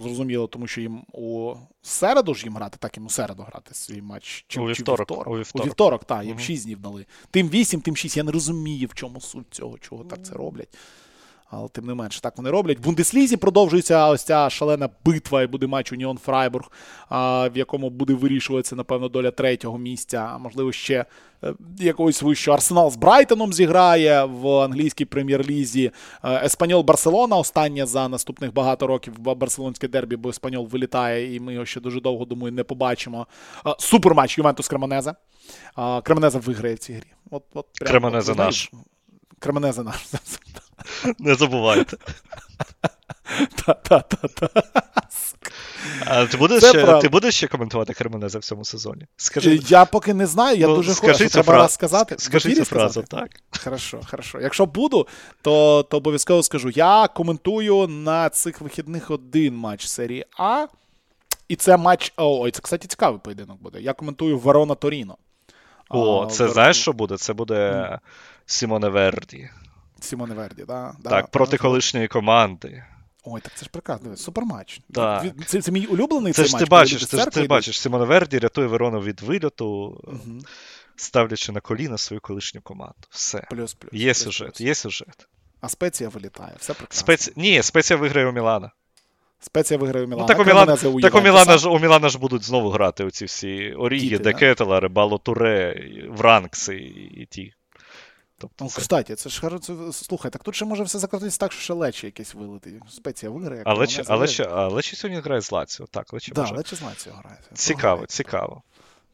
[0.00, 4.02] Зрозуміло, тому що їм у середу ж їм грати, так їм у середу грати свій
[4.02, 4.44] матч.
[4.48, 5.26] Чи, У чи вівторок, вівторок.
[5.34, 5.64] у вівторок.
[5.64, 6.40] У вівторок, так, їм угу.
[6.40, 7.06] 6 днів дали.
[7.30, 8.16] Тим 8, тим 6.
[8.16, 10.68] Я не розумію, в чому суть цього, чого так це роблять.
[11.54, 12.78] Але тим не менше, так вони роблять.
[12.78, 16.70] В Бундеслізі продовжується ось ця шалена битва, і буде матч Уніон Фрайбург,
[17.10, 21.04] в якому буде вирішуватися, напевно, доля третього місця, а можливо, ще
[21.44, 22.54] е, якогось вищого.
[22.54, 25.90] Арсенал з Брайтоном зіграє в англійській прем'єр-лізі.
[26.24, 31.40] Е, Еспаньол Барселона останнє за наступних багато років ба- барселонське дербі, бо Еспаньол вилітає, і
[31.40, 33.26] ми його ще дуже довго, думаю, не побачимо.
[33.66, 35.14] Е, Суперматч Ювентус Кремонезе.
[35.74, 37.12] А, Кремонезе виграє в цій грі.
[37.30, 38.70] От, от, прямо, Кремонезе от, наш.
[39.42, 39.96] Знаєте, наш.
[41.18, 41.96] Не забувайте.
[43.66, 44.62] Та-та-та-та.
[46.06, 49.06] А ти будеш, ще, ти будеш ще коментувати Кремонезе в цьому сезоні?
[49.16, 51.30] Скажи, Я поки не знаю, я ну, дуже скажи хочу.
[51.30, 51.62] Треба фразу.
[51.62, 52.14] раз сказати.
[52.18, 53.28] Скажи цю фразу, так.
[53.64, 54.40] Хорошо, хорошо.
[54.40, 55.06] Якщо буду,
[55.42, 56.70] то, то обов'язково скажу.
[56.70, 60.66] Я коментую на цих вихідних один матч серії А.
[61.48, 62.12] І це матч.
[62.16, 63.80] Ой, це, кстати, цікавий поєдинок буде.
[63.80, 65.16] Я коментую Верона Торіно.
[65.88, 67.16] О, А, це Вер- знаєш, що буде?
[67.16, 67.98] Це буде
[68.52, 69.50] Сімоне Верді.
[70.00, 72.84] Сімоне Верді, да, да, Так, проти колишньої команди.
[73.24, 74.16] Ой, так це ж прекрасно.
[74.16, 74.80] Суперматч.
[74.94, 75.26] Так.
[75.46, 76.64] Це, це мій улюблений Це цей ж матч.
[76.64, 80.40] ти бачиш, це ж ти бачиш, Сімоне Верді рятує Верону від вильоту, Мгм.
[80.96, 83.06] ставлячи на коліна свою колишню команду.
[83.10, 83.46] Все.
[83.50, 83.92] Плюс, плюс.
[83.92, 84.60] Є плюс, сюжет, плюс.
[84.60, 85.28] є сюжет.
[85.60, 86.52] А спеція вилітає.
[86.58, 87.00] Все прекрасно.
[87.00, 87.32] Спец...
[87.36, 88.70] Ні, спеція виграє у Мілана.
[89.40, 90.22] Спеція виграє у Мілана.
[90.22, 91.00] Ну, так у, Мілан...
[91.02, 94.18] Так у, Мілана ж, у Мілана ж будуть знову грати оці всі да?
[94.18, 96.76] Декетелари, Бало Туре, Вранкси
[97.16, 97.54] і ті.
[98.42, 98.80] Тобто Ну, це...
[98.80, 102.06] кстати, це ж це, слухай, так тут ще може все закрутитися так, що ще лечі
[102.06, 102.80] якесь вилити.
[102.88, 103.62] Спеція виграє.
[103.66, 105.86] Але, чи, але, чи, але чи сьогодні грає з Лаціо?
[105.86, 106.54] Так, Лечі Да, може.
[106.54, 107.38] Лечі з Лаціо грає.
[107.54, 108.06] Цікаво, Програє.
[108.06, 108.62] цікаво.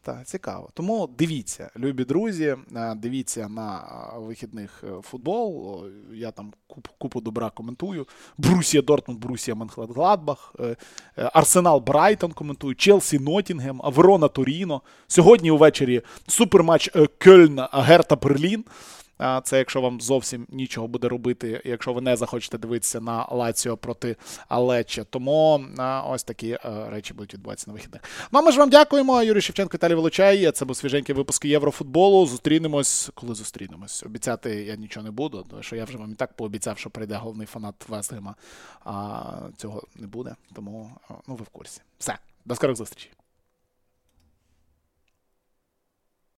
[0.03, 0.69] Так, цікаво.
[0.75, 5.85] Тому дивіться, любі друзі, е, дивіться на е, вихідних е, футбол.
[6.13, 8.07] Я там куп, купу добра коментую.
[8.39, 10.55] Брусія Дортмунд, Брусія Менхладбах,
[11.17, 14.83] Арсенал Брайтон коментую, Челсі Ноттінгем, Верона Торіно.
[15.07, 18.65] Сьогодні увечері суперматч Кельн Герта Берлін.
[19.45, 24.17] Це якщо вам зовсім нічого буде робити, якщо ви не захочете дивитися на Лаціо проти
[24.49, 25.05] Алече.
[25.11, 25.65] Тому
[26.07, 26.61] ось такі е,
[26.91, 28.03] речі будуть відбуватися на вихідних.
[28.33, 29.23] Ну а ми ж вам дякуємо.
[29.23, 30.53] Юрій Шевченко, Віталій Волочай.
[30.53, 32.27] Це був свіженький випуск Єврофутболу.
[32.27, 34.03] Зустрінемось, коли зустрінемось.
[34.03, 37.15] Обіцяти я нічого не буду, тому що я вже вам і так пообіцяв, що прийде
[37.15, 38.35] головний фанат Вестгема.
[38.85, 39.23] А
[39.57, 40.35] цього не буде.
[40.55, 40.91] Тому
[41.29, 41.81] ну ви в курсі.
[41.99, 43.13] Все, до скорих зустрічей.